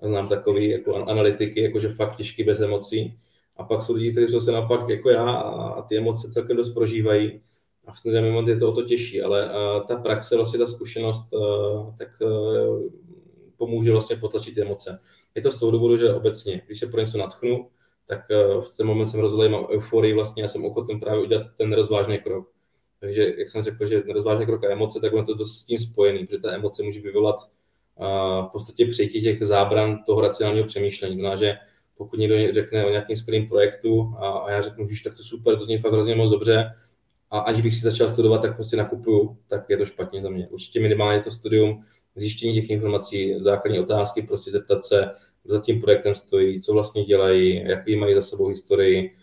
A 0.00 0.06
znám 0.06 0.28
takový 0.28 0.70
jako 0.70 0.94
analytiky, 0.94 1.62
jakože 1.62 1.88
fakt 1.88 2.16
těžký 2.16 2.44
bez 2.44 2.60
emocí. 2.60 3.18
A 3.56 3.64
pak 3.64 3.82
jsou 3.82 3.94
lidi, 3.94 4.12
kteří 4.12 4.32
jsou 4.32 4.40
se 4.40 4.52
naopak 4.52 4.88
jako 4.88 5.10
já 5.10 5.30
a 5.30 5.82
ty 5.82 5.96
emoce 5.96 6.32
celkem 6.32 6.56
dost 6.56 6.70
prožívají. 6.70 7.40
A 7.86 7.92
v 7.92 8.02
ten 8.02 8.32
moment 8.32 8.48
je 8.48 8.56
to 8.56 8.68
o 8.68 8.74
to 8.74 8.82
těžší, 8.82 9.22
ale 9.22 9.50
ta 9.88 9.96
praxe, 9.96 10.36
vlastně 10.36 10.58
ta 10.58 10.66
zkušenost, 10.66 11.26
tak 11.98 12.08
pomůže 13.56 13.92
vlastně 13.92 14.16
potlačit 14.16 14.58
emoce. 14.58 15.00
Je 15.34 15.42
to 15.42 15.52
z 15.52 15.58
toho 15.58 15.72
důvodu, 15.72 15.96
že 15.96 16.14
obecně, 16.14 16.62
když 16.66 16.80
se 16.80 16.86
pro 16.86 17.00
něco 17.00 17.18
natchnu, 17.18 17.68
tak 18.08 18.20
v 18.60 18.76
ten 18.76 18.86
moment 18.86 19.06
jsem 19.06 19.20
rozhodl, 19.20 19.48
mám 19.48 19.66
euforii 19.70 20.14
vlastně 20.14 20.44
a 20.44 20.48
jsem 20.48 20.64
ochoten 20.64 21.00
právě 21.00 21.22
udělat 21.22 21.46
ten 21.56 21.72
rozvážný 21.72 22.18
krok. 22.18 22.48
Takže, 23.00 23.34
jak 23.38 23.50
jsem 23.50 23.62
řekl, 23.62 23.86
že 23.86 24.02
nerozvážné 24.06 24.46
krok 24.46 24.64
a 24.64 24.72
emoce, 24.72 25.00
tak 25.00 25.12
on 25.12 25.18
je 25.18 25.24
to 25.24 25.34
dost 25.34 25.58
s 25.58 25.64
tím 25.64 25.78
spojený, 25.78 26.26
protože 26.26 26.40
ta 26.40 26.52
emoce 26.52 26.82
může 26.82 27.00
vyvolat 27.00 27.36
v 28.46 28.48
podstatě 28.52 28.86
přejítí 28.86 29.22
těch 29.22 29.46
zábran 29.46 30.04
toho 30.06 30.20
racionálního 30.20 30.66
přemýšlení. 30.66 31.14
Znamená, 31.14 31.36
že 31.36 31.54
pokud 31.96 32.18
někdo 32.18 32.52
řekne 32.52 32.86
o 32.86 32.90
nějakém 32.90 33.16
skvělém 33.16 33.48
projektu 33.48 34.14
a, 34.18 34.28
a 34.28 34.50
já 34.50 34.62
řeknu, 34.62 34.88
že 34.88 35.04
tak 35.04 35.16
to 35.16 35.22
super, 35.22 35.58
to 35.58 35.64
zní 35.64 35.78
fakt 35.78 35.92
hrozně 35.92 36.14
moc 36.14 36.30
dobře, 36.30 36.70
a 37.30 37.38
aniž 37.38 37.62
bych 37.62 37.74
si 37.74 37.80
začal 37.80 38.08
studovat, 38.08 38.42
tak 38.42 38.54
prostě 38.54 38.76
nakupuju, 38.76 39.36
tak 39.48 39.70
je 39.70 39.76
to 39.76 39.86
špatně 39.86 40.22
za 40.22 40.30
mě. 40.30 40.48
Určitě 40.48 40.80
minimálně 40.80 41.20
to 41.20 41.30
studium, 41.30 41.82
zjištění 42.16 42.54
těch 42.54 42.70
informací, 42.70 43.34
základní 43.40 43.80
otázky, 43.80 44.22
prostě 44.22 44.50
zeptat 44.50 44.84
se, 44.84 45.10
kdo 45.42 45.54
za 45.54 45.60
tím 45.60 45.80
projektem 45.80 46.14
stojí, 46.14 46.60
co 46.60 46.72
vlastně 46.72 47.04
dělají, 47.04 47.64
jaký 47.64 47.96
mají 47.96 48.14
za 48.14 48.22
sebou 48.22 48.48
historii, 48.48 49.16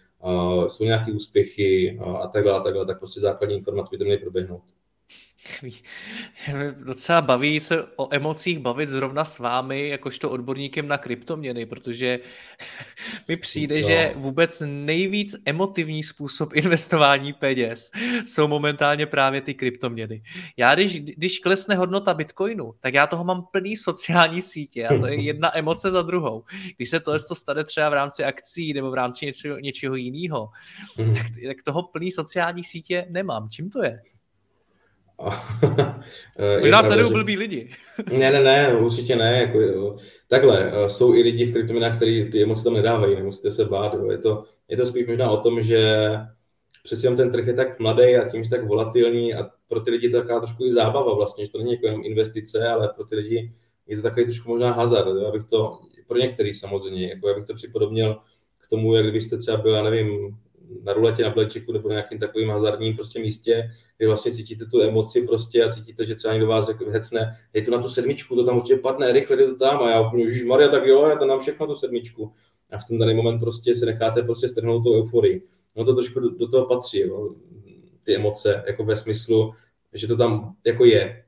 jsou 0.67 0.83
nějaké 0.83 1.11
úspěchy 1.11 1.99
a 2.23 2.27
takhle 2.27 2.53
a 2.53 2.59
takhle, 2.59 2.85
tak 2.85 2.99
prostě 2.99 3.19
základní 3.19 3.55
informace 3.55 3.89
by 3.91 3.97
to 3.97 4.03
měly 4.03 4.19
proběhnout. 4.19 4.61
Docela 6.73 7.21
baví 7.21 7.59
se 7.59 7.83
o 7.95 8.13
emocích 8.15 8.59
bavit 8.59 8.89
zrovna 8.89 9.25
s 9.25 9.39
vámi, 9.39 9.89
jakožto 9.89 10.29
odborníkem 10.29 10.87
na 10.87 10.97
kryptoměny, 10.97 11.65
protože 11.65 12.19
mi 13.27 13.37
přijde, 13.37 13.75
no. 13.75 13.87
že 13.87 14.13
vůbec 14.15 14.63
nejvíc 14.65 15.35
emotivní 15.45 16.03
způsob 16.03 16.53
investování 16.55 17.33
peněz 17.33 17.91
jsou 18.25 18.47
momentálně 18.47 19.05
právě 19.05 19.41
ty 19.41 19.53
kryptoměny. 19.53 20.23
Já, 20.57 20.75
když, 20.75 20.99
když 20.99 21.39
klesne 21.39 21.75
hodnota 21.75 22.13
bitcoinu, 22.13 22.73
tak 22.79 22.93
já 22.93 23.07
toho 23.07 23.23
mám 23.23 23.43
plný 23.51 23.77
sociální 23.77 24.41
sítě 24.41 24.87
a 24.87 24.99
to 24.99 25.07
je 25.07 25.21
jedna 25.21 25.57
emoce 25.57 25.91
za 25.91 26.01
druhou. 26.01 26.43
Když 26.77 26.89
se 26.89 26.99
tohle 26.99 27.19
to 27.19 27.35
stane 27.35 27.63
třeba 27.63 27.89
v 27.89 27.93
rámci 27.93 28.23
akcí 28.23 28.73
nebo 28.73 28.91
v 28.91 28.93
rámci 28.93 29.25
něčeho, 29.25 29.59
něčeho 29.59 29.95
jiného, 29.95 30.49
mm. 30.97 31.13
tak, 31.13 31.25
tak 31.47 31.63
toho 31.63 31.83
plný 31.83 32.11
sociální 32.11 32.63
sítě 32.63 33.05
nemám. 33.09 33.49
Čím 33.49 33.69
to 33.69 33.83
je? 33.83 34.12
Možná 36.59 36.83
sledují 36.83 37.11
blbý 37.11 37.37
lidi. 37.37 37.69
ne, 38.17 38.31
ne, 38.31 38.43
ne, 38.43 38.75
určitě 38.75 39.15
ne. 39.15 39.37
Jako, 39.41 39.97
takhle, 40.27 40.71
eh, 40.71 40.89
jsou 40.89 41.13
i 41.13 41.21
lidi 41.21 41.45
v 41.45 41.53
kryptoměnách, 41.53 41.95
kteří 41.95 42.29
ty 42.31 42.43
emoce 42.43 42.63
tam 42.63 42.73
nedávají, 42.73 43.15
nemusíte 43.15 43.51
se 43.51 43.65
bát. 43.65 43.93
Jo. 43.93 44.11
Je, 44.11 44.17
to, 44.17 44.45
je 44.67 44.77
to 44.77 44.85
spíš 44.85 45.07
možná 45.07 45.29
o 45.29 45.37
tom, 45.37 45.61
že 45.61 46.09
přeci 46.83 47.05
jenom 47.05 47.17
ten 47.17 47.31
trh 47.31 47.47
je 47.47 47.53
tak 47.53 47.79
mladý 47.79 48.15
a 48.15 48.29
tím, 48.29 48.43
že 48.43 48.49
tak 48.49 48.67
volatilní 48.67 49.33
a 49.33 49.49
pro 49.67 49.79
ty 49.79 49.91
lidi 49.91 50.07
je 50.07 50.11
to 50.11 50.17
taková 50.17 50.39
trošku 50.39 50.65
i 50.65 50.71
zábava 50.71 51.15
vlastně, 51.15 51.45
že 51.45 51.51
to 51.51 51.57
není 51.57 51.71
jako 51.71 51.85
jenom 51.85 52.01
investice, 52.05 52.67
ale 52.67 52.89
pro 52.95 53.05
ty 53.05 53.15
lidi 53.15 53.51
je 53.87 53.95
to 53.95 54.03
takový 54.03 54.25
trošku 54.25 54.49
možná 54.49 54.71
hazard. 54.71 55.07
Jo. 55.07 55.27
Abych 55.27 55.43
to, 55.43 55.79
pro 56.07 56.17
některý 56.17 56.53
samozřejmě, 56.53 57.09
jako 57.09 57.27
já 57.27 57.35
bych 57.35 57.45
to 57.45 57.53
připodobnil 57.53 58.17
k 58.59 58.67
tomu, 58.67 58.95
jak 58.95 59.05
kdybyste 59.05 59.37
třeba 59.37 59.57
byl, 59.57 59.73
já 59.73 59.83
nevím, 59.83 60.37
na 60.83 60.93
ruletě, 60.93 61.23
na 61.23 61.29
blečeku 61.29 61.71
nebo 61.71 61.89
na 61.89 61.93
nějakým 61.93 62.19
takovým 62.19 62.49
hazardním 62.49 62.95
prostě 62.95 63.19
místě, 63.19 63.69
kde 63.97 64.07
vlastně 64.07 64.31
cítíte 64.31 64.65
tu 64.65 64.81
emoci 64.81 65.21
prostě 65.21 65.63
a 65.63 65.71
cítíte, 65.71 66.05
že 66.05 66.15
třeba 66.15 66.33
někdo 66.33 66.47
vás 66.47 66.65
řekl, 66.65 66.89
hecne, 66.89 67.37
je 67.53 67.61
to 67.61 67.71
na 67.71 67.81
tu 67.81 67.89
sedmičku, 67.89 68.35
to 68.35 68.45
tam 68.45 68.57
určitě 68.57 68.75
padne, 68.75 69.11
rychle 69.11 69.35
jde 69.37 69.47
to 69.47 69.55
tam 69.55 69.83
a 69.83 69.89
já 69.89 70.07
úplně, 70.07 70.23
Ježíš 70.23 70.43
Maria, 70.43 70.69
tak 70.69 70.85
jo, 70.85 71.05
já 71.05 71.15
to 71.15 71.25
nám 71.25 71.39
všechno 71.39 71.67
tu 71.67 71.75
sedmičku. 71.75 72.33
A 72.71 72.77
v 72.77 72.87
ten 72.87 72.99
daný 72.99 73.13
moment 73.13 73.39
prostě 73.39 73.75
se 73.75 73.85
necháte 73.85 74.21
prostě 74.21 74.49
strhnout 74.49 74.83
tu 74.83 74.93
euforii. 74.93 75.43
No 75.75 75.85
to 75.85 75.93
trošku 75.93 76.19
do, 76.19 76.29
do 76.29 76.47
toho 76.47 76.65
patří, 76.65 76.99
jo, 76.99 77.35
ty 78.03 78.15
emoce, 78.15 78.63
jako 78.67 78.83
ve 78.83 78.95
smyslu, 78.95 79.53
že 79.93 80.07
to 80.07 80.17
tam 80.17 80.55
jako 80.65 80.85
je. 80.85 81.23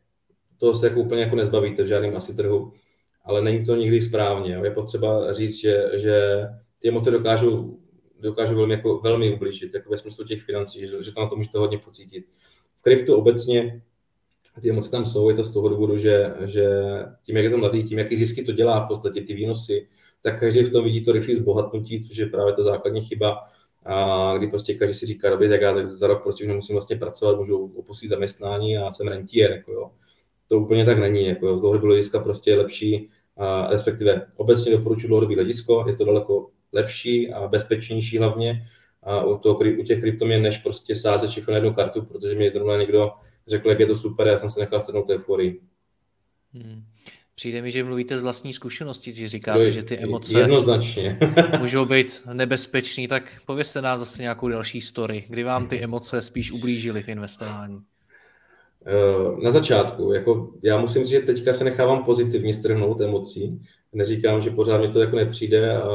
To 0.57 0.75
se 0.75 0.87
jako 0.87 0.99
úplně 0.99 1.21
jako 1.21 1.35
nezbavíte 1.35 1.83
v 1.83 1.87
žádném 1.87 2.15
asi 2.15 2.35
trhu, 2.35 2.73
ale 3.23 3.41
není 3.41 3.65
to 3.65 3.75
nikdy 3.75 4.01
správně. 4.01 4.53
Jo. 4.53 4.63
Je 4.63 4.71
potřeba 4.71 5.33
říct, 5.33 5.59
že, 5.59 5.83
že 5.93 6.41
ty 6.81 6.87
emoce 6.89 7.11
dokážou 7.11 7.79
dokážu 8.25 8.55
velmi, 8.55 8.73
jako, 8.73 8.99
velmi 8.99 9.33
ublížit, 9.33 9.73
jako 9.73 9.89
ve 9.89 9.97
smyslu 9.97 10.25
těch 10.25 10.43
financí, 10.43 10.79
že, 10.79 11.03
že 11.03 11.11
to 11.11 11.21
na 11.21 11.27
to 11.27 11.35
můžete 11.35 11.57
hodně 11.57 11.77
pocítit. 11.77 12.25
V 12.75 12.81
kryptu 12.81 13.15
obecně 13.15 13.81
ty 14.61 14.69
emoce 14.69 14.91
tam 14.91 15.05
jsou, 15.05 15.29
je 15.29 15.35
to 15.35 15.43
z 15.43 15.53
toho 15.53 15.69
důvodu, 15.69 15.97
že, 15.97 16.33
že 16.45 16.69
tím, 17.25 17.35
jak 17.35 17.45
je 17.45 17.51
to 17.51 17.57
mladý, 17.57 17.83
tím, 17.83 17.97
jaký 17.97 18.15
zisky 18.15 18.43
to 18.43 18.51
dělá 18.51 18.85
v 18.85 18.87
podstatě 18.87 19.21
ty 19.21 19.33
výnosy, 19.33 19.87
tak 20.21 20.39
každý 20.39 20.63
v 20.63 20.71
tom 20.71 20.83
vidí 20.83 21.05
to 21.05 21.11
rychlé 21.11 21.35
zbohatnutí, 21.35 22.03
což 22.03 22.17
je 22.17 22.25
právě 22.25 22.53
ta 22.53 22.63
základní 22.63 23.01
chyba, 23.01 23.37
a 23.85 24.37
kdy 24.37 24.47
prostě 24.47 24.73
každý 24.73 24.95
si 24.95 25.05
říká, 25.05 25.29
dobře, 25.29 25.49
tak 25.49 25.61
já 25.61 25.73
tak 25.73 25.87
za 25.87 26.07
rok 26.07 26.23
prostě 26.23 26.43
už 26.43 26.47
nemusím 26.47 26.75
vlastně 26.75 26.95
pracovat, 26.95 27.39
můžu 27.39 27.73
opustit 27.75 28.09
zaměstnání 28.09 28.77
a 28.77 28.91
jsem 28.91 29.07
rentier, 29.07 29.51
jako 29.51 29.71
jo. 29.71 29.91
To 30.47 30.59
úplně 30.59 30.85
tak 30.85 30.99
není, 30.99 31.25
jako 31.25 31.47
jo. 31.47 31.57
z 31.57 31.61
dlouhodobého 31.61 31.93
hlediska 31.93 32.19
prostě 32.19 32.51
je 32.51 32.57
lepší, 32.57 33.09
a 33.37 33.67
respektive 33.71 34.27
obecně 34.35 34.71
doporučuji 34.71 35.07
dlouhodobý 35.07 35.35
hledisko, 35.35 35.85
je 35.87 35.95
to 35.95 36.05
daleko 36.05 36.49
lepší 36.75 37.33
a 37.33 37.47
bezpečnější 37.47 38.17
hlavně 38.17 38.67
a 39.03 39.23
u, 39.23 39.37
toho, 39.37 39.59
u 39.79 39.83
těch 39.83 39.99
kryptoměn, 39.99 40.41
než 40.41 40.57
prostě 40.57 40.95
sázet 40.95 41.29
všechno 41.29 41.51
na 41.51 41.57
jednu 41.57 41.73
kartu, 41.73 42.01
protože 42.01 42.35
mi 42.35 42.51
zrovna 42.51 42.77
někdo 42.77 43.11
řekl, 43.47 43.69
jak 43.69 43.79
je 43.79 43.85
to 43.85 43.95
super, 43.95 44.27
já 44.27 44.37
jsem 44.37 44.49
se 44.49 44.59
nechal 44.59 44.81
strnout 44.81 45.09
euforii. 45.09 45.61
Hmm. 46.53 46.83
Přijde 47.35 47.61
mi, 47.61 47.71
že 47.71 47.83
mluvíte 47.83 48.17
z 48.17 48.21
vlastní 48.21 48.53
zkušenosti, 48.53 49.13
že 49.13 49.27
říkáte, 49.27 49.63
je, 49.63 49.71
že 49.71 49.83
ty 49.83 49.97
emoce 49.97 50.39
jednoznačně. 50.39 51.19
můžou 51.59 51.85
být 51.85 52.21
nebezpečný, 52.33 53.07
tak 53.07 53.23
povězte 53.45 53.81
nám 53.81 53.99
zase 53.99 54.21
nějakou 54.21 54.47
další 54.47 54.81
story, 54.81 55.25
kdy 55.29 55.43
vám 55.43 55.67
ty 55.67 55.83
emoce 55.83 56.21
spíš 56.21 56.51
ublížily 56.51 57.03
v 57.03 57.09
investování. 57.09 57.77
Eh, 58.87 59.43
na 59.43 59.51
začátku, 59.51 60.13
jako 60.13 60.53
já 60.63 60.77
musím 60.77 61.01
říct, 61.03 61.11
že 61.11 61.19
teďka 61.19 61.53
se 61.53 61.63
nechávám 61.63 62.03
pozitivně 62.03 62.53
strhnout 62.53 63.01
emocí. 63.01 63.61
Neříkám, 63.95 64.41
že 64.41 64.49
pořád 64.49 64.81
mi 64.81 64.87
to 64.87 64.99
jako 64.99 65.15
nepřijde 65.15 65.77
a 65.77 65.89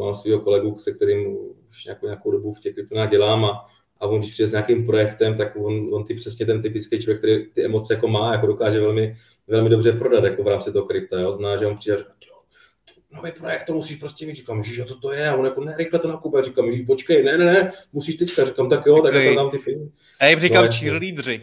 mám 0.00 0.14
svého 0.14 0.40
kolegu, 0.40 0.78
se 0.78 0.92
kterým 0.92 1.36
už 1.70 1.84
nějakou, 1.84 2.06
nějakou 2.06 2.30
dobu 2.30 2.54
v 2.54 2.60
těch 2.60 2.74
kryptonách 2.74 3.10
dělám 3.10 3.44
a, 3.44 3.66
a 4.00 4.06
on 4.06 4.18
když 4.18 4.30
přijde 4.30 4.48
s 4.48 4.52
nějakým 4.52 4.86
projektem, 4.86 5.36
tak 5.36 5.56
on, 5.56 5.94
on 5.94 6.04
ty 6.04 6.14
přesně 6.14 6.46
ten 6.46 6.62
typický 6.62 6.98
člověk, 6.98 7.18
který 7.18 7.46
ty 7.46 7.64
emoce 7.64 7.94
jako 7.94 8.08
má, 8.08 8.32
jako 8.32 8.46
dokáže 8.46 8.80
velmi, 8.80 9.16
velmi 9.48 9.70
dobře 9.70 9.92
prodat 9.92 10.24
jako 10.24 10.42
v 10.42 10.48
rámci 10.48 10.72
toho 10.72 10.86
krypta. 10.86 11.20
Jo. 11.20 11.36
Zná, 11.36 11.56
že 11.56 11.66
on 11.66 11.76
přijde 11.76 11.96
a 11.96 11.98
říká, 11.98 12.14
nový 13.12 13.32
projekt, 13.32 13.64
to 13.64 13.74
musíš 13.74 13.96
prostě 13.96 14.26
mít. 14.26 14.36
Říkám, 14.36 14.62
že 14.62 14.84
co 14.84 14.94
to 14.94 15.12
je? 15.12 15.28
A 15.28 15.34
on 15.34 15.44
jako, 15.44 15.64
ne, 15.64 15.74
rychle 15.78 15.98
to 15.98 16.08
nakupuje. 16.08 16.42
Říkám, 16.42 16.72
že 16.72 16.82
počkej, 16.86 17.22
ne, 17.22 17.38
ne, 17.38 17.44
ne, 17.44 17.72
musíš 17.92 18.16
teďka. 18.16 18.44
Říkám, 18.44 18.70
tak 18.70 18.86
jo, 18.86 19.02
tak 19.02 19.12
to 19.12 19.34
dám 19.34 19.50
ty 19.50 19.58
peníze. 19.58 19.90
A 20.20 20.26
jim 20.26 20.38
říkám 20.38 20.64
no, 20.64 20.70
cheerleadři. 20.72 21.40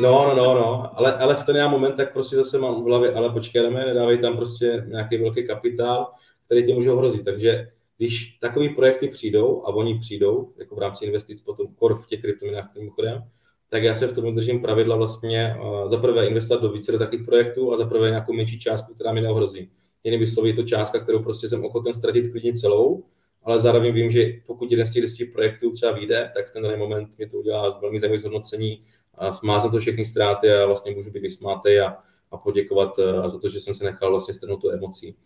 No, 0.00 0.26
no, 0.28 0.34
no, 0.34 0.54
no, 0.54 0.98
ale, 0.98 1.12
ale 1.12 1.34
v 1.34 1.44
ten 1.44 1.56
já 1.56 1.68
moment 1.68 1.96
tak 1.96 2.12
prostě 2.12 2.36
zase 2.36 2.58
mám 2.58 2.82
v 2.82 2.86
hlavě, 2.86 3.12
ale 3.12 3.30
počkejme, 3.30 3.84
nedávej 3.84 4.18
tam 4.18 4.36
prostě 4.36 4.84
nějaký 4.88 5.16
velký 5.16 5.46
kapitál, 5.46 6.06
který 6.44 6.66
tě 6.66 6.74
může 6.74 6.90
ohrozit. 6.92 7.24
Takže 7.24 7.68
když 7.98 8.38
takový 8.40 8.68
projekty 8.68 9.08
přijdou, 9.08 9.62
a 9.66 9.68
oni 9.68 9.98
přijdou, 9.98 10.52
jako 10.58 10.76
v 10.76 10.78
rámci 10.78 11.04
investic 11.04 11.40
potom 11.40 11.66
kor 11.74 11.98
v 11.98 12.06
těch 12.06 12.20
kryptoměnách 12.20 12.74
mimochodem, 12.74 13.22
tak 13.68 13.82
já 13.82 13.94
se 13.94 14.06
v 14.06 14.14
tom 14.14 14.34
držím 14.34 14.62
pravidla 14.62 14.96
vlastně 14.96 15.56
za 15.86 15.96
prvé 15.96 16.26
investovat 16.26 16.62
do 16.62 16.72
více 16.72 16.92
do 16.92 16.98
takových 16.98 17.26
projektů 17.26 17.72
a 17.72 17.76
za 17.76 17.86
prvé 17.86 18.08
nějakou 18.08 18.32
menší 18.32 18.58
částku, 18.58 18.94
která 18.94 19.12
mi 19.12 19.20
neohrozí. 19.20 19.70
Jinými 20.04 20.26
slovy, 20.26 20.48
je 20.48 20.54
to 20.54 20.62
částka, 20.62 20.98
kterou 20.98 21.22
prostě 21.22 21.48
jsem 21.48 21.64
ochoten 21.64 21.92
ztratit 21.92 22.30
klidně 22.30 22.52
celou, 22.52 23.04
ale 23.44 23.60
zároveň 23.60 23.92
vím, 23.92 24.10
že 24.10 24.32
pokud 24.46 24.70
jeden 24.70 24.86
z 24.86 25.14
těch 25.14 25.32
projektů 25.32 25.70
třeba 25.70 25.92
vyjde, 25.92 26.30
tak 26.34 26.50
ten 26.50 26.62
daný 26.62 26.76
moment 26.76 27.18
mi 27.18 27.28
to 27.28 27.36
udělá 27.36 27.78
velmi 27.80 28.00
zajímavé 28.00 28.20
zhodnocení 28.20 28.82
a 29.18 29.32
smázat 29.32 29.72
to 29.72 29.78
všechny 29.78 30.06
ztráty 30.06 30.52
a 30.52 30.66
vlastně 30.66 30.94
můžu 30.94 31.10
být 31.10 31.20
vysmátý 31.20 31.80
a, 31.80 31.96
a 32.30 32.36
poděkovat 32.36 32.98
uh, 32.98 33.28
za 33.28 33.38
to, 33.38 33.48
že 33.48 33.60
jsem 33.60 33.74
se 33.74 33.84
nechal 33.84 34.10
vlastně 34.10 34.34
strnout 34.34 34.60
tu 34.60 34.70
emocí. 34.70 35.16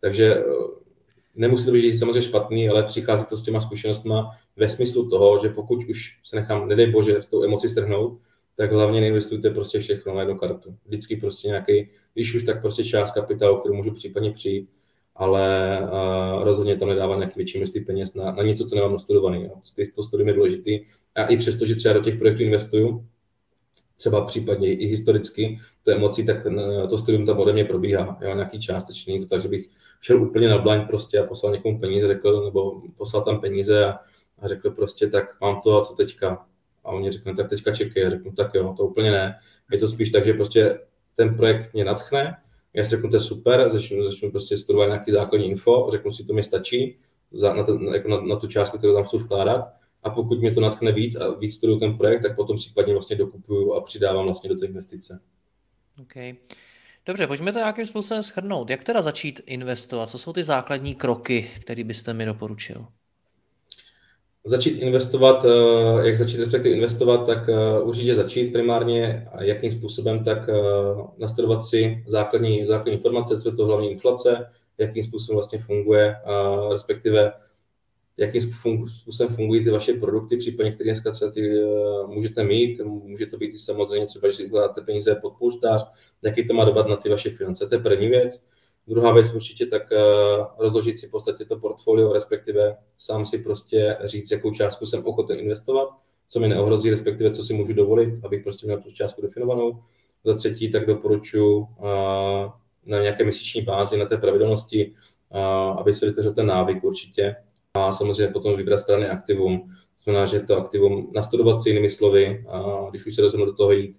Takže 0.00 0.44
uh, 0.44 0.66
nemusí 1.34 1.66
to 1.66 1.72
být 1.72 1.98
samozřejmě 1.98 2.22
špatný, 2.22 2.68
ale 2.68 2.82
přichází 2.82 3.24
to 3.24 3.36
s 3.36 3.42
těma 3.42 3.60
zkušenostmi 3.60 4.14
ve 4.56 4.68
smyslu 4.68 5.10
toho, 5.10 5.38
že 5.42 5.48
pokud 5.48 5.84
už 5.88 6.20
se 6.24 6.36
nechám, 6.36 6.68
nedej 6.68 6.90
bože, 6.90 7.22
s 7.22 7.26
tou 7.26 7.44
emoci 7.44 7.68
strhnout, 7.68 8.18
tak 8.56 8.72
hlavně 8.72 9.00
neinvestujte 9.00 9.50
prostě 9.50 9.80
všechno 9.80 10.14
na 10.14 10.20
jednu 10.20 10.38
kartu. 10.38 10.76
Vždycky 10.86 11.16
prostě 11.16 11.48
nějaký, 11.48 11.88
když 12.14 12.34
už 12.34 12.42
tak 12.42 12.60
prostě 12.60 12.84
část 12.84 13.12
kapitálu, 13.12 13.56
kterou 13.56 13.74
můžu 13.74 13.90
případně 13.90 14.30
přijít, 14.30 14.68
ale 15.16 15.78
uh, 15.82 16.44
rozhodně 16.44 16.76
tam 16.76 16.88
nedává 16.88 17.16
nějaký 17.16 17.32
větší 17.36 17.58
množství 17.58 17.84
peněz 17.84 18.14
na, 18.14 18.32
na 18.32 18.42
něco, 18.42 18.66
co 18.66 18.74
nemám 18.74 18.92
nastudovaný. 18.92 19.44
Jo. 19.44 19.86
To 19.94 20.04
studium 20.04 20.28
je 20.28 20.34
důležitý. 20.34 20.80
A 21.14 21.24
i 21.24 21.36
přesto, 21.36 21.66
že 21.66 21.74
třeba 21.74 21.94
do 21.94 22.00
těch 22.00 22.18
projektů 22.18 22.42
investuju, 22.42 23.06
třeba 24.04 24.24
případně 24.24 24.72
i 24.72 24.86
historicky, 24.86 25.58
to 25.82 25.90
emocí, 25.90 26.26
tak 26.26 26.46
to 26.88 26.98
studium 26.98 27.26
tam 27.26 27.38
ode 27.38 27.52
mě 27.52 27.64
probíhá. 27.64 28.18
Já 28.20 28.28
mám 28.28 28.36
nějaký 28.36 28.60
částečný, 28.60 29.20
to 29.20 29.26
tak, 29.26 29.42
že 29.42 29.48
bych 29.48 29.66
šel 30.00 30.22
úplně 30.22 30.48
na 30.48 30.58
blind 30.58 30.86
prostě 30.86 31.18
a 31.18 31.26
poslal 31.26 31.52
někomu 31.52 31.80
peníze, 31.80 32.08
řekl, 32.08 32.44
nebo 32.44 32.82
poslal 32.96 33.22
tam 33.22 33.40
peníze 33.40 33.86
a, 33.86 33.98
a 34.38 34.48
řekl 34.48 34.70
prostě, 34.70 35.06
tak 35.06 35.40
mám 35.40 35.60
to 35.60 35.80
a 35.80 35.84
co 35.84 35.94
teďka? 35.94 36.46
A 36.84 36.88
oni 36.88 37.12
řekli, 37.12 37.30
no, 37.30 37.36
tak 37.36 37.48
teďka 37.48 37.74
čekej. 37.74 38.06
A 38.06 38.10
řeknu, 38.10 38.32
tak 38.32 38.54
jo, 38.54 38.74
to 38.76 38.84
úplně 38.84 39.10
ne. 39.10 39.38
Je 39.72 39.78
to 39.78 39.88
spíš 39.88 40.10
tak, 40.10 40.24
že 40.24 40.32
prostě 40.32 40.78
ten 41.16 41.36
projekt 41.36 41.74
mě 41.74 41.84
natchne, 41.84 42.36
já 42.74 42.84
si 42.84 42.90
řeknu, 42.90 43.10
to 43.10 43.16
je 43.16 43.20
super, 43.20 43.70
začnu, 43.72 44.04
začnu 44.04 44.30
prostě 44.30 44.56
studovat 44.56 44.86
nějaký 44.86 45.12
základní 45.12 45.50
info, 45.50 45.88
řeknu 45.90 46.10
si, 46.10 46.24
to 46.24 46.32
mi 46.32 46.44
stačí 46.44 46.98
za, 47.32 47.54
na, 47.54 47.62
ten, 47.62 47.88
jako 47.94 48.08
na, 48.08 48.20
na, 48.20 48.36
tu 48.36 48.46
částku, 48.46 48.78
kterou 48.78 48.94
tam 48.94 49.04
chci 49.04 49.16
vkládat 49.16 49.64
a 50.04 50.10
pokud 50.10 50.38
mě 50.40 50.54
to 50.54 50.60
natchne 50.60 50.92
víc 50.92 51.16
a 51.16 51.34
víc 51.34 51.54
studuju 51.54 51.78
ten 51.78 51.96
projekt, 51.96 52.22
tak 52.22 52.36
potom 52.36 52.56
případně 52.56 52.92
vlastně 52.92 53.16
dokupuju 53.16 53.72
a 53.72 53.80
přidávám 53.80 54.24
vlastně 54.24 54.50
do 54.50 54.56
té 54.56 54.66
investice. 54.66 55.20
Okay. 56.02 56.34
Dobře, 57.06 57.26
pojďme 57.26 57.52
to 57.52 57.58
nějakým 57.58 57.86
způsobem 57.86 58.22
schrnout. 58.22 58.70
Jak 58.70 58.84
teda 58.84 59.02
začít 59.02 59.40
investovat? 59.46 60.06
Co 60.06 60.18
jsou 60.18 60.32
ty 60.32 60.44
základní 60.44 60.94
kroky, 60.94 61.50
které 61.60 61.84
byste 61.84 62.14
mi 62.14 62.24
doporučil? 62.24 62.86
Začít 64.46 64.70
investovat, 64.70 65.44
eh, 65.44 66.06
jak 66.06 66.18
začít 66.18 66.40
respektive 66.40 66.74
investovat, 66.74 67.26
tak 67.26 67.48
eh, 67.48 67.80
určitě 67.80 68.14
začít 68.14 68.52
primárně, 68.52 69.28
jakým 69.40 69.70
způsobem, 69.70 70.24
tak 70.24 70.48
eh, 70.48 70.52
nastudovat 71.18 71.64
si 71.64 72.04
základní, 72.06 72.66
základní 72.66 72.92
informace, 72.92 73.40
co 73.40 73.48
je 73.48 73.56
to 73.56 73.66
hlavní 73.66 73.90
inflace, 73.90 74.50
jakým 74.78 75.02
způsobem 75.02 75.36
vlastně 75.36 75.58
funguje, 75.58 76.16
respektive 76.72 77.32
jakým 78.16 78.40
způsobem 78.40 79.36
fungují 79.36 79.64
ty 79.64 79.70
vaše 79.70 79.92
produkty, 79.92 80.36
případně 80.36 80.72
které 80.72 80.90
dneska 80.90 81.10
třeba 81.10 81.30
ty 81.30 81.64
uh, 81.64 82.14
můžete 82.14 82.44
mít, 82.44 82.80
může 82.84 83.26
to 83.26 83.36
být 83.36 83.54
i 83.54 83.58
samozřejmě 83.58 84.06
třeba, 84.06 84.28
že 84.28 84.34
si 84.34 84.44
ukládáte 84.44 84.80
peníze 84.80 85.14
pod 85.14 85.34
polštář, 85.38 85.86
jaký 86.22 86.46
to 86.46 86.54
má 86.54 86.64
dopad 86.64 86.88
na 86.88 86.96
ty 86.96 87.08
vaše 87.08 87.30
finance, 87.30 87.66
to 87.66 87.74
je 87.74 87.80
první 87.80 88.08
věc. 88.08 88.46
Druhá 88.88 89.12
věc 89.12 89.34
určitě 89.34 89.66
tak 89.66 89.82
uh, 89.92 90.46
rozložit 90.58 90.98
si 90.98 91.06
v 91.06 91.10
podstatě 91.10 91.44
to 91.44 91.58
portfolio, 91.58 92.12
respektive 92.12 92.76
sám 92.98 93.26
si 93.26 93.38
prostě 93.38 93.96
říct, 94.04 94.30
jakou 94.30 94.50
částku 94.50 94.86
jsem 94.86 95.06
ochoten 95.06 95.38
investovat, 95.38 95.88
co 96.28 96.40
mi 96.40 96.48
neohrozí, 96.48 96.90
respektive 96.90 97.30
co 97.30 97.42
si 97.42 97.54
můžu 97.54 97.72
dovolit, 97.72 98.24
abych 98.24 98.42
prostě 98.42 98.66
měl 98.66 98.80
tu 98.80 98.90
částku 98.90 99.22
definovanou. 99.22 99.82
Za 100.24 100.36
třetí, 100.36 100.72
tak 100.72 100.86
doporučuji 100.86 101.66
na 102.86 103.02
nějaké 103.02 103.24
měsíční 103.24 103.62
bázi, 103.62 103.98
na 103.98 104.06
té 104.06 104.16
pravidelnosti, 104.16 104.92
aby 105.78 105.94
se 105.94 106.06
vytvořil 106.06 106.34
ten 106.34 106.46
návyk 106.46 106.84
určitě. 106.84 107.36
A 107.74 107.92
samozřejmě 107.92 108.32
potom 108.32 108.56
vybrat 108.56 108.78
správný 108.78 109.06
aktivum. 109.06 109.60
To 109.60 110.02
znamená, 110.04 110.26
že 110.26 110.40
to 110.40 110.56
aktivum 110.56 111.10
nastudovat 111.14 111.62
si 111.62 111.70
jinými 111.70 111.90
slovy, 111.90 112.44
a 112.48 112.86
když 112.90 113.06
už 113.06 113.14
se 113.14 113.22
rozhodnu 113.22 113.46
do 113.46 113.52
toho 113.52 113.72
jít, 113.72 113.96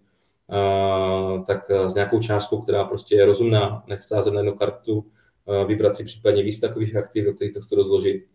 a, 0.49 1.43
tak 1.47 1.71
s 1.71 1.93
nějakou 1.93 2.19
částkou, 2.19 2.61
která 2.61 2.83
prostě 2.83 3.15
je 3.15 3.25
rozumná, 3.25 3.83
nechci 3.87 4.13
na 4.13 4.39
jednu 4.39 4.53
kartu, 4.53 5.05
vybrat 5.67 5.95
si 5.95 6.03
případně 6.03 6.43
víc 6.43 6.59
takových 6.59 6.95
aktiv, 6.95 7.25
do 7.25 7.33
kterých 7.33 7.53
to 7.53 7.61
chci 7.61 7.75
rozložit. 7.75 8.25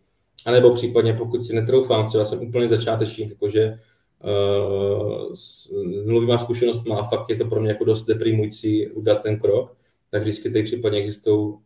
A 0.45 0.51
nebo 0.51 0.73
případně, 0.73 1.13
pokud 1.13 1.45
si 1.45 1.55
netroufám, 1.55 2.07
třeba 2.07 2.25
jsem 2.25 2.47
úplně 2.47 2.69
začátečník, 2.69 3.29
jakože 3.29 3.79
uh, 4.23 5.33
s 5.33 5.71
nulovýma 6.05 6.37
zkušenostmi 6.37 6.93
a 6.93 7.03
fakt 7.03 7.29
je 7.29 7.35
to 7.35 7.45
pro 7.45 7.61
mě 7.61 7.69
jako 7.69 7.85
dost 7.85 8.05
deprimující 8.05 8.87
udělat 8.87 9.23
ten 9.23 9.39
krok, 9.39 9.75
tak 10.11 10.21
vždycky 10.21 10.49
tady 10.49 10.63
případně 10.63 10.99
existují 10.99 11.37
uh, 11.37 11.57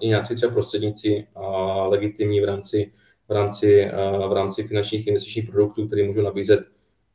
i 0.00 0.08
nějací 0.08 0.34
třeba 0.34 0.52
prostředníci 0.52 1.26
uh, 1.36 1.90
legitimní 1.90 2.40
v 2.40 2.44
rámci, 2.44 2.92
v 3.28 3.32
rámci, 3.32 3.90
uh, 4.20 4.28
v 4.28 4.32
rámci 4.32 4.62
finančních 4.62 5.06
investičních 5.06 5.50
produktů, 5.50 5.86
které 5.86 6.04
můžu 6.04 6.22
nabízet 6.22 6.60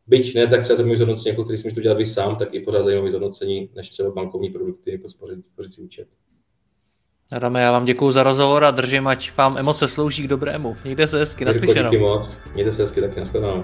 byť 0.07 0.35
ne 0.35 0.47
tak 0.47 0.63
třeba 0.63 0.77
zajímavý 0.77 0.97
zhodnocení, 0.97 1.29
jako 1.29 1.43
který 1.43 1.57
si 1.57 1.69
můžu 1.69 1.81
dělat 1.81 1.97
vy 1.97 2.05
sám, 2.05 2.35
tak 2.35 2.53
i 2.53 2.59
pořád 2.59 2.83
zajímavý 2.83 3.09
zhodnocení, 3.09 3.69
než 3.75 3.89
třeba 3.89 4.11
bankovní 4.11 4.49
produkty, 4.49 4.91
jako 4.91 5.09
spořit, 5.09 5.45
spořit 5.45 5.79
účet. 5.79 6.07
Adame, 7.31 7.61
já 7.61 7.71
vám 7.71 7.85
děkuji 7.85 8.11
za 8.11 8.23
rozhovor 8.23 8.63
a 8.63 8.71
držím, 8.71 9.07
ať 9.07 9.37
vám 9.37 9.57
emoce 9.57 9.87
slouží 9.87 10.23
k 10.23 10.27
dobrému. 10.27 10.75
Mějte 10.83 11.07
se 11.07 11.19
hezky, 11.19 11.45
naslyšenou. 11.45 11.89
Díky 11.89 12.01
moc, 12.01 12.37
mějte 12.53 12.71
se 12.71 12.81
hezky, 12.81 13.01
taky 13.01 13.19
nashledanou. 13.19 13.63